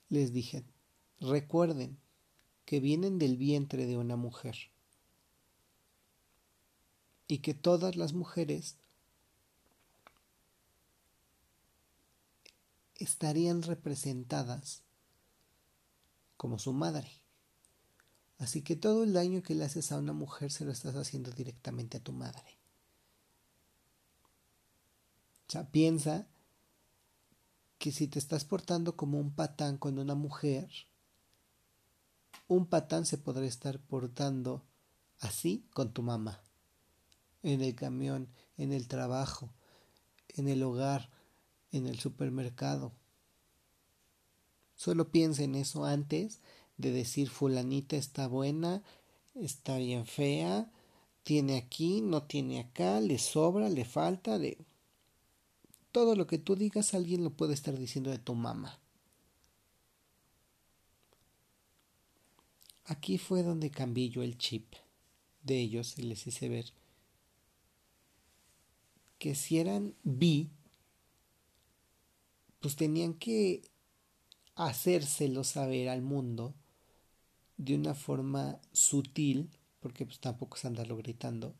Les 0.08 0.32
dije, 0.32 0.64
recuerden 1.20 1.98
que 2.64 2.80
vienen 2.80 3.18
del 3.18 3.36
vientre 3.36 3.84
de 3.84 3.98
una 3.98 4.16
mujer 4.16 4.56
y 7.28 7.40
que 7.40 7.52
todas 7.52 7.94
las 7.96 8.14
mujeres 8.14 8.78
estarían 12.94 13.60
representadas 13.60 14.82
como 16.38 16.58
su 16.58 16.72
madre. 16.72 17.20
Así 18.38 18.62
que 18.62 18.76
todo 18.76 19.04
el 19.04 19.12
daño 19.12 19.42
que 19.42 19.54
le 19.54 19.64
haces 19.64 19.92
a 19.92 19.98
una 19.98 20.14
mujer 20.14 20.50
se 20.50 20.64
lo 20.64 20.72
estás 20.72 20.96
haciendo 20.96 21.32
directamente 21.32 21.98
a 21.98 22.02
tu 22.02 22.12
madre. 22.12 22.61
O 25.48 25.52
sea, 25.52 25.70
piensa 25.70 26.26
que 27.78 27.92
si 27.92 28.06
te 28.06 28.18
estás 28.18 28.44
portando 28.44 28.96
como 28.96 29.18
un 29.18 29.32
patán 29.32 29.76
con 29.76 29.98
una 29.98 30.14
mujer, 30.14 30.70
un 32.48 32.66
patán 32.66 33.06
se 33.06 33.18
podrá 33.18 33.44
estar 33.46 33.80
portando 33.80 34.62
así 35.20 35.64
con 35.74 35.92
tu 35.92 36.02
mamá, 36.02 36.42
en 37.42 37.60
el 37.60 37.74
camión, 37.74 38.28
en 38.56 38.72
el 38.72 38.88
trabajo, 38.88 39.50
en 40.28 40.48
el 40.48 40.62
hogar, 40.62 41.10
en 41.70 41.86
el 41.86 41.98
supermercado. 41.98 42.92
Solo 44.74 45.10
piensa 45.10 45.42
en 45.42 45.54
eso 45.54 45.84
antes 45.84 46.40
de 46.76 46.92
decir 46.92 47.30
fulanita 47.30 47.96
está 47.96 48.26
buena, 48.26 48.82
está 49.34 49.76
bien 49.78 50.06
fea, 50.06 50.70
tiene 51.22 51.56
aquí, 51.56 52.00
no 52.00 52.24
tiene 52.24 52.60
acá, 52.60 53.00
le 53.00 53.18
sobra, 53.18 53.68
le 53.68 53.84
falta, 53.84 54.38
de 54.38 54.58
todo 55.92 56.16
lo 56.16 56.26
que 56.26 56.38
tú 56.38 56.56
digas 56.56 56.94
alguien 56.94 57.22
lo 57.22 57.30
puede 57.30 57.54
estar 57.54 57.78
diciendo 57.78 58.10
de 58.10 58.18
tu 58.18 58.34
mamá. 58.34 58.80
Aquí 62.84 63.18
fue 63.18 63.42
donde 63.42 63.70
cambié 63.70 64.08
yo 64.08 64.22
el 64.22 64.36
chip 64.38 64.74
de 65.42 65.60
ellos 65.60 65.98
y 65.98 66.02
les 66.02 66.26
hice 66.26 66.48
ver 66.48 66.72
que 69.18 69.36
si 69.36 69.58
eran 69.58 69.94
bi, 70.02 70.50
pues 72.58 72.74
tenían 72.74 73.14
que 73.14 73.62
hacérselo 74.56 75.44
saber 75.44 75.88
al 75.88 76.02
mundo 76.02 76.54
de 77.56 77.76
una 77.76 77.94
forma 77.94 78.58
sutil, 78.72 79.48
porque 79.78 80.04
pues 80.06 80.18
tampoco 80.18 80.56
es 80.56 80.64
andarlo 80.64 80.96
gritando, 80.96 81.54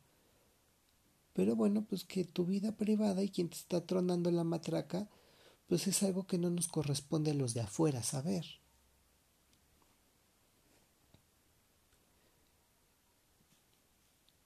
pero 1.33 1.55
bueno, 1.55 1.83
pues 1.83 2.05
que 2.05 2.23
tu 2.23 2.45
vida 2.45 2.77
privada 2.77 3.23
y 3.23 3.29
quien 3.29 3.49
te 3.49 3.57
está 3.57 3.85
tronando 3.85 4.31
la 4.31 4.43
matraca, 4.43 5.09
pues 5.67 5.87
es 5.87 6.03
algo 6.03 6.27
que 6.27 6.37
no 6.37 6.49
nos 6.49 6.67
corresponde 6.67 7.31
a 7.31 7.33
los 7.33 7.53
de 7.53 7.61
afuera 7.61 8.03
saber. 8.03 8.45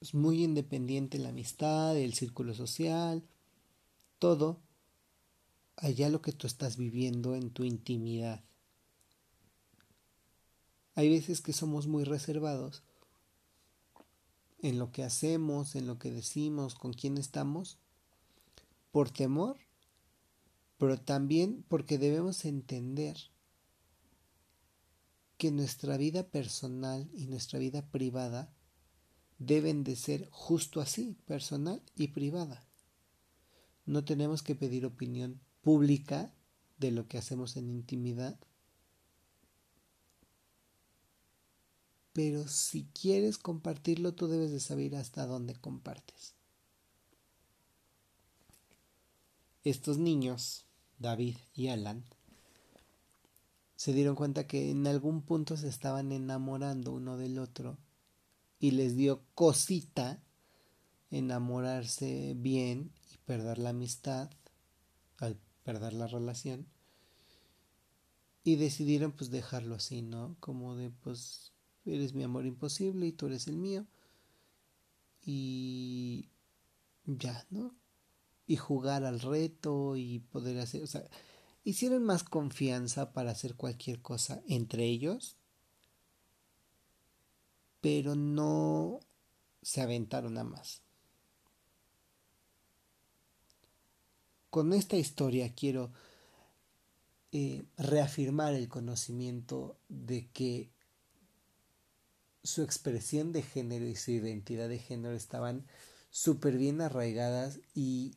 Es 0.00 0.14
muy 0.14 0.44
independiente 0.44 1.18
la 1.18 1.30
amistad, 1.30 1.96
el 1.96 2.14
círculo 2.14 2.54
social, 2.54 3.22
todo, 4.18 4.60
allá 5.76 6.08
lo 6.08 6.22
que 6.22 6.32
tú 6.32 6.46
estás 6.46 6.76
viviendo 6.76 7.34
en 7.34 7.50
tu 7.50 7.64
intimidad. 7.64 8.42
Hay 10.94 11.08
veces 11.08 11.40
que 11.40 11.52
somos 11.52 11.86
muy 11.86 12.04
reservados 12.04 12.82
en 14.60 14.78
lo 14.78 14.90
que 14.90 15.04
hacemos, 15.04 15.74
en 15.74 15.86
lo 15.86 15.98
que 15.98 16.10
decimos, 16.10 16.74
con 16.74 16.92
quién 16.92 17.18
estamos, 17.18 17.78
por 18.90 19.10
temor, 19.10 19.56
pero 20.78 20.98
también 20.98 21.64
porque 21.68 21.98
debemos 21.98 22.44
entender 22.44 23.16
que 25.36 25.50
nuestra 25.52 25.96
vida 25.96 26.24
personal 26.24 27.08
y 27.12 27.26
nuestra 27.26 27.58
vida 27.58 27.82
privada 27.90 28.52
deben 29.38 29.84
de 29.84 29.94
ser 29.94 30.28
justo 30.30 30.80
así, 30.80 31.16
personal 31.26 31.80
y 31.94 32.08
privada. 32.08 32.66
No 33.86 34.04
tenemos 34.04 34.42
que 34.42 34.56
pedir 34.56 34.84
opinión 34.84 35.40
pública 35.62 36.34
de 36.78 36.90
lo 36.90 37.06
que 37.06 37.18
hacemos 37.18 37.56
en 37.56 37.70
intimidad, 37.70 38.38
pero 42.18 42.48
si 42.48 42.82
quieres 43.00 43.38
compartirlo, 43.38 44.12
tú 44.12 44.26
debes 44.26 44.50
de 44.50 44.58
saber 44.58 44.96
hasta 44.96 45.24
dónde 45.24 45.54
compartes. 45.54 46.34
Estos 49.62 49.98
niños, 49.98 50.64
David 50.98 51.36
y 51.54 51.68
Alan, 51.68 52.02
se 53.76 53.92
dieron 53.92 54.16
cuenta 54.16 54.48
que 54.48 54.72
en 54.72 54.84
algún 54.88 55.22
punto 55.22 55.56
se 55.56 55.68
estaban 55.68 56.10
enamorando 56.10 56.92
uno 56.92 57.18
del 57.18 57.38
otro 57.38 57.78
y 58.58 58.72
les 58.72 58.96
dio 58.96 59.22
cosita 59.36 60.20
enamorarse 61.12 62.34
bien 62.36 62.90
y 63.12 63.18
perder 63.18 63.58
la 63.58 63.70
amistad 63.70 64.28
al 65.18 65.38
perder 65.62 65.92
la 65.92 66.08
relación 66.08 66.66
y 68.42 68.56
decidieron 68.56 69.12
pues 69.12 69.30
dejarlo 69.30 69.76
así, 69.76 70.02
¿no? 70.02 70.34
Como 70.40 70.74
de 70.74 70.90
pues 70.90 71.52
eres 71.84 72.14
mi 72.14 72.22
amor 72.22 72.46
imposible 72.46 73.06
y 73.06 73.12
tú 73.12 73.26
eres 73.26 73.46
el 73.48 73.56
mío 73.56 73.86
y 75.24 76.30
ya, 77.04 77.46
¿no? 77.50 77.74
Y 78.46 78.56
jugar 78.56 79.04
al 79.04 79.20
reto 79.20 79.96
y 79.96 80.20
poder 80.20 80.58
hacer, 80.58 80.82
o 80.82 80.86
sea, 80.86 81.04
hicieron 81.64 82.02
más 82.04 82.24
confianza 82.24 83.12
para 83.12 83.32
hacer 83.32 83.54
cualquier 83.54 84.00
cosa 84.00 84.42
entre 84.48 84.86
ellos, 84.86 85.36
pero 87.80 88.14
no 88.14 89.00
se 89.62 89.82
aventaron 89.82 90.38
a 90.38 90.44
más. 90.44 90.82
Con 94.48 94.72
esta 94.72 94.96
historia 94.96 95.54
quiero 95.54 95.92
eh, 97.32 97.66
reafirmar 97.76 98.54
el 98.54 98.68
conocimiento 98.68 99.76
de 99.90 100.28
que 100.28 100.70
su 102.42 102.62
expresión 102.62 103.32
de 103.32 103.42
género 103.42 103.86
y 103.86 103.96
su 103.96 104.10
identidad 104.10 104.68
de 104.68 104.78
género 104.78 105.14
estaban 105.14 105.66
súper 106.10 106.56
bien 106.56 106.80
arraigadas 106.80 107.60
y 107.74 108.16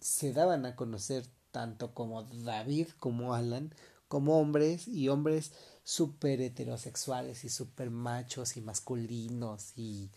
se 0.00 0.32
daban 0.32 0.64
a 0.64 0.76
conocer 0.76 1.26
tanto 1.50 1.94
como 1.94 2.22
David 2.22 2.88
como 2.98 3.34
Alan 3.34 3.74
como 4.08 4.40
hombres 4.40 4.88
y 4.88 5.08
hombres 5.08 5.52
súper 5.84 6.40
heterosexuales 6.40 7.44
y 7.44 7.48
súper 7.48 7.90
machos 7.90 8.56
y 8.56 8.60
masculinos 8.60 9.72
y 9.76 10.10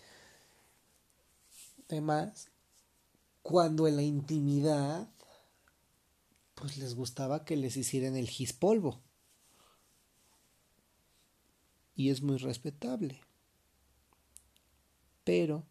demás 1.90 2.50
cuando 3.42 3.88
en 3.88 3.98
la 3.98 4.04
intimidad 4.04 5.10
pues 6.56 6.78
les 6.78 6.96
gustaba 6.96 7.44
que 7.44 7.58
les 7.58 7.76
hicieran 7.76 8.16
el 8.16 8.30
gis 8.30 8.54
polvo 8.54 9.02
y 11.96 12.10
es 12.10 12.22
muy 12.22 12.38
respetable. 12.38 13.22
Pero 15.24 15.66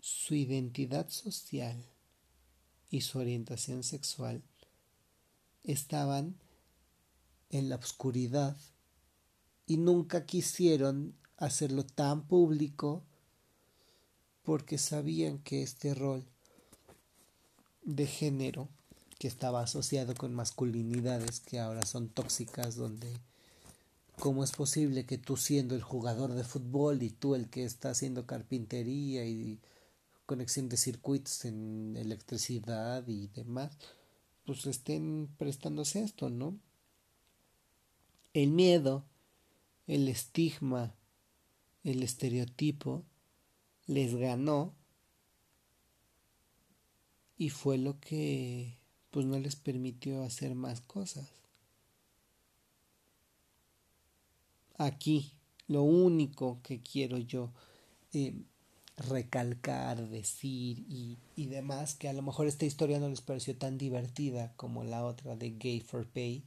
su 0.00 0.34
identidad 0.34 1.08
social 1.10 1.84
y 2.90 3.02
su 3.02 3.18
orientación 3.18 3.82
sexual 3.82 4.42
estaban 5.62 6.36
en 7.50 7.68
la 7.68 7.76
oscuridad 7.76 8.56
y 9.66 9.76
nunca 9.76 10.26
quisieron 10.26 11.14
hacerlo 11.36 11.84
tan 11.84 12.26
público 12.26 13.04
porque 14.42 14.78
sabían 14.78 15.38
que 15.38 15.62
este 15.62 15.94
rol 15.94 16.24
de 17.84 18.06
género 18.06 18.68
que 19.18 19.28
estaba 19.28 19.62
asociado 19.62 20.14
con 20.14 20.34
masculinidades 20.34 21.40
que 21.40 21.60
ahora 21.60 21.84
son 21.84 22.08
tóxicas 22.08 22.74
donde 22.74 23.12
¿Cómo 24.20 24.44
es 24.44 24.52
posible 24.52 25.06
que 25.06 25.16
tú 25.16 25.38
siendo 25.38 25.74
el 25.74 25.82
jugador 25.82 26.34
de 26.34 26.44
fútbol 26.44 27.02
y 27.02 27.08
tú 27.08 27.34
el 27.34 27.48
que 27.48 27.64
está 27.64 27.88
haciendo 27.88 28.26
carpintería 28.26 29.24
y 29.24 29.60
conexión 30.26 30.68
de 30.68 30.76
circuitos 30.76 31.46
en 31.46 31.96
electricidad 31.96 33.08
y 33.08 33.28
demás, 33.28 33.78
pues 34.44 34.66
estén 34.66 35.30
prestándose 35.38 36.02
esto, 36.02 36.28
¿no? 36.28 36.58
El 38.34 38.50
miedo, 38.50 39.06
el 39.86 40.06
estigma, 40.06 40.94
el 41.82 42.02
estereotipo 42.02 43.02
les 43.86 44.14
ganó 44.14 44.74
y 47.38 47.48
fue 47.48 47.78
lo 47.78 47.98
que 48.00 48.76
pues 49.10 49.24
no 49.24 49.38
les 49.38 49.56
permitió 49.56 50.22
hacer 50.24 50.54
más 50.54 50.82
cosas. 50.82 51.39
Aquí 54.80 55.34
lo 55.68 55.82
único 55.82 56.62
que 56.62 56.80
quiero 56.80 57.18
yo 57.18 57.52
eh, 58.14 58.32
recalcar, 58.96 60.08
decir 60.08 60.78
y, 60.88 61.18
y, 61.36 61.46
demás, 61.48 61.94
que 61.94 62.08
a 62.08 62.14
lo 62.14 62.22
mejor 62.22 62.46
esta 62.46 62.64
historia 62.64 62.98
no 62.98 63.10
les 63.10 63.20
pareció 63.20 63.54
tan 63.54 63.76
divertida 63.76 64.54
como 64.56 64.82
la 64.82 65.04
otra 65.04 65.36
de 65.36 65.50
Gay 65.50 65.80
for 65.80 66.06
Pay. 66.06 66.44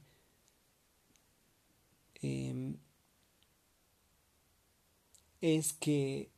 Em, 2.22 2.76
es 5.40 5.72
que 5.72 6.28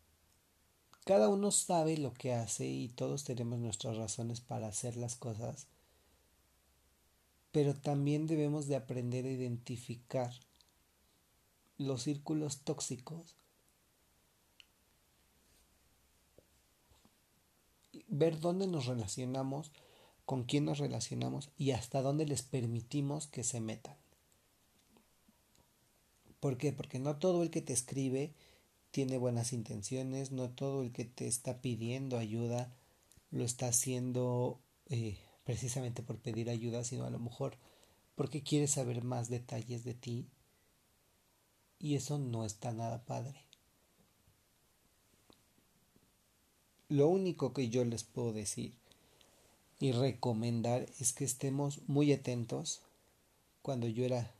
cada 1.06 1.30
uno 1.30 1.50
sabe 1.50 1.96
lo 1.96 2.12
que 2.12 2.34
hace 2.34 2.66
y 2.66 2.88
todos 2.88 3.24
tenemos 3.24 3.58
nuestras 3.58 3.96
razones 3.96 4.42
para 4.42 4.66
hacer 4.66 4.98
las 4.98 5.16
cosas, 5.16 5.66
pero 7.52 7.72
también 7.72 8.26
debemos 8.26 8.66
de 8.66 8.76
aprender 8.76 9.24
a 9.24 9.30
identificar 9.30 10.34
los 11.78 12.02
círculos 12.02 12.60
tóxicos, 12.62 13.36
ver 18.08 18.40
dónde 18.40 18.66
nos 18.66 18.86
relacionamos, 18.86 19.72
con 20.24 20.44
quién 20.44 20.64
nos 20.64 20.78
relacionamos 20.78 21.50
y 21.56 21.70
hasta 21.70 22.02
dónde 22.02 22.26
les 22.26 22.42
permitimos 22.42 23.26
que 23.26 23.44
se 23.44 23.60
metan. 23.60 23.96
¿Por 26.40 26.58
qué? 26.58 26.72
Porque 26.72 26.98
no 26.98 27.16
todo 27.16 27.42
el 27.42 27.50
que 27.50 27.62
te 27.62 27.72
escribe 27.72 28.34
tiene 28.90 29.18
buenas 29.18 29.52
intenciones, 29.52 30.32
no 30.32 30.50
todo 30.50 30.82
el 30.82 30.92
que 30.92 31.04
te 31.04 31.26
está 31.26 31.60
pidiendo 31.60 32.18
ayuda 32.18 32.72
lo 33.30 33.44
está 33.44 33.68
haciendo 33.68 34.60
eh, 34.88 35.18
precisamente 35.44 36.02
por 36.02 36.18
pedir 36.18 36.50
ayuda, 36.50 36.84
sino 36.84 37.04
a 37.04 37.10
lo 37.10 37.18
mejor 37.18 37.56
porque 38.14 38.42
quiere 38.42 38.66
saber 38.66 39.04
más 39.04 39.28
detalles 39.28 39.84
de 39.84 39.94
ti 39.94 40.26
y 41.78 41.94
eso 41.96 42.18
no 42.18 42.44
está 42.44 42.72
nada 42.72 43.04
padre. 43.04 43.46
Lo 46.88 47.08
único 47.08 47.52
que 47.52 47.68
yo 47.68 47.84
les 47.84 48.04
puedo 48.04 48.32
decir 48.32 48.72
y 49.78 49.92
recomendar 49.92 50.86
es 51.00 51.12
que 51.12 51.24
estemos 51.24 51.80
muy 51.88 52.12
atentos 52.12 52.80
cuando 53.62 53.88
yo 53.88 54.04
era 54.04 54.32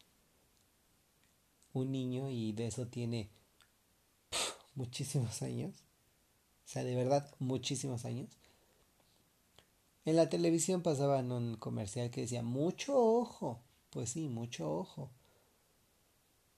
un 1.72 1.92
niño 1.92 2.30
y 2.30 2.52
de 2.52 2.68
eso 2.68 2.86
tiene 2.86 3.28
muchísimos 4.74 5.42
años. 5.42 5.74
O 6.64 6.68
sea, 6.68 6.84
de 6.84 6.94
verdad, 6.94 7.30
muchísimos 7.38 8.04
años. 8.04 8.30
En 10.04 10.16
la 10.16 10.28
televisión 10.28 10.82
pasaban 10.82 11.32
un 11.32 11.56
comercial 11.56 12.10
que 12.10 12.22
decía, 12.22 12.42
mucho 12.42 12.96
ojo. 12.96 13.60
Pues 13.90 14.10
sí, 14.10 14.28
mucho 14.28 14.72
ojo. 14.72 15.10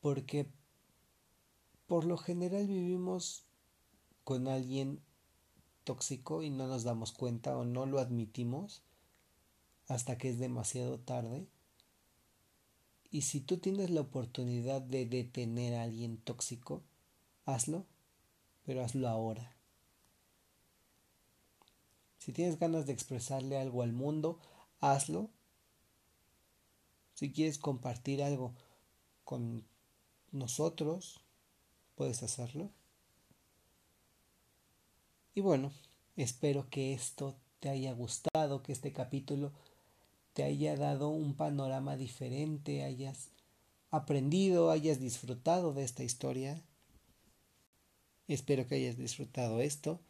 Porque 0.01 0.47
por 1.89 2.05
lo 2.05 2.19
general 2.19 2.67
vivimos 2.67 3.45
con 4.23 4.47
alguien 4.47 5.01
tóxico 5.85 6.43
y 6.43 6.51
no 6.51 6.69
nos 6.69 6.85
damos 6.85 7.13
cuenta 7.13 7.57
o 7.57 7.65
no 7.65 7.87
lo 7.87 7.99
admitimos 7.99 8.83
hasta 9.89 10.19
que 10.19 10.29
es 10.29 10.39
demasiado 10.39 11.01
tarde. 11.01 11.49
Y 13.11 13.23
si 13.23 13.41
tú 13.41 13.57
tienes 13.57 13.89
la 13.89 14.03
oportunidad 14.03 14.83
de 14.83 15.07
detener 15.07 15.75
a 15.75 15.85
alguien 15.85 16.19
tóxico, 16.19 16.83
hazlo, 17.47 17.87
pero 18.67 18.85
hazlo 18.85 19.09
ahora. 19.09 19.57
Si 22.19 22.33
tienes 22.33 22.59
ganas 22.59 22.85
de 22.85 22.93
expresarle 22.93 23.57
algo 23.57 23.83
al 23.83 23.95
mundo, 23.95 24.39
hazlo. 24.81 25.31
Si 27.15 27.33
quieres 27.33 27.57
compartir 27.57 28.23
algo 28.23 28.55
con 29.25 29.65
nosotros, 30.33 31.23
puedes 31.99 32.23
hacerlo. 32.23 32.71
Y 35.35 35.41
bueno, 35.41 35.73
espero 36.17 36.71
que 36.71 36.95
esto 36.95 37.35
te 37.61 37.69
haya 37.69 37.93
gustado, 37.93 38.63
que 38.63 38.73
este 38.73 38.93
capítulo 38.93 39.53
te 40.33 40.45
haya 40.45 40.77
dado 40.77 41.09
un 41.09 41.35
panorama 41.35 41.97
diferente, 41.97 42.85
hayas 42.85 43.31
aprendido, 43.91 44.71
hayas 44.71 45.01
disfrutado 45.01 45.75
de 45.75 45.83
esta 45.83 46.05
historia. 46.05 46.63
Espero 48.29 48.69
que 48.69 48.77
hayas 48.77 48.97
disfrutado 48.97 49.61
esto 49.61 50.01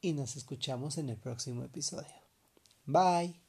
y 0.00 0.12
nos 0.12 0.36
escuchamos 0.36 0.98
en 0.98 1.08
el 1.08 1.16
próximo 1.16 1.64
episodio. 1.64 2.14
Bye. 2.86 3.41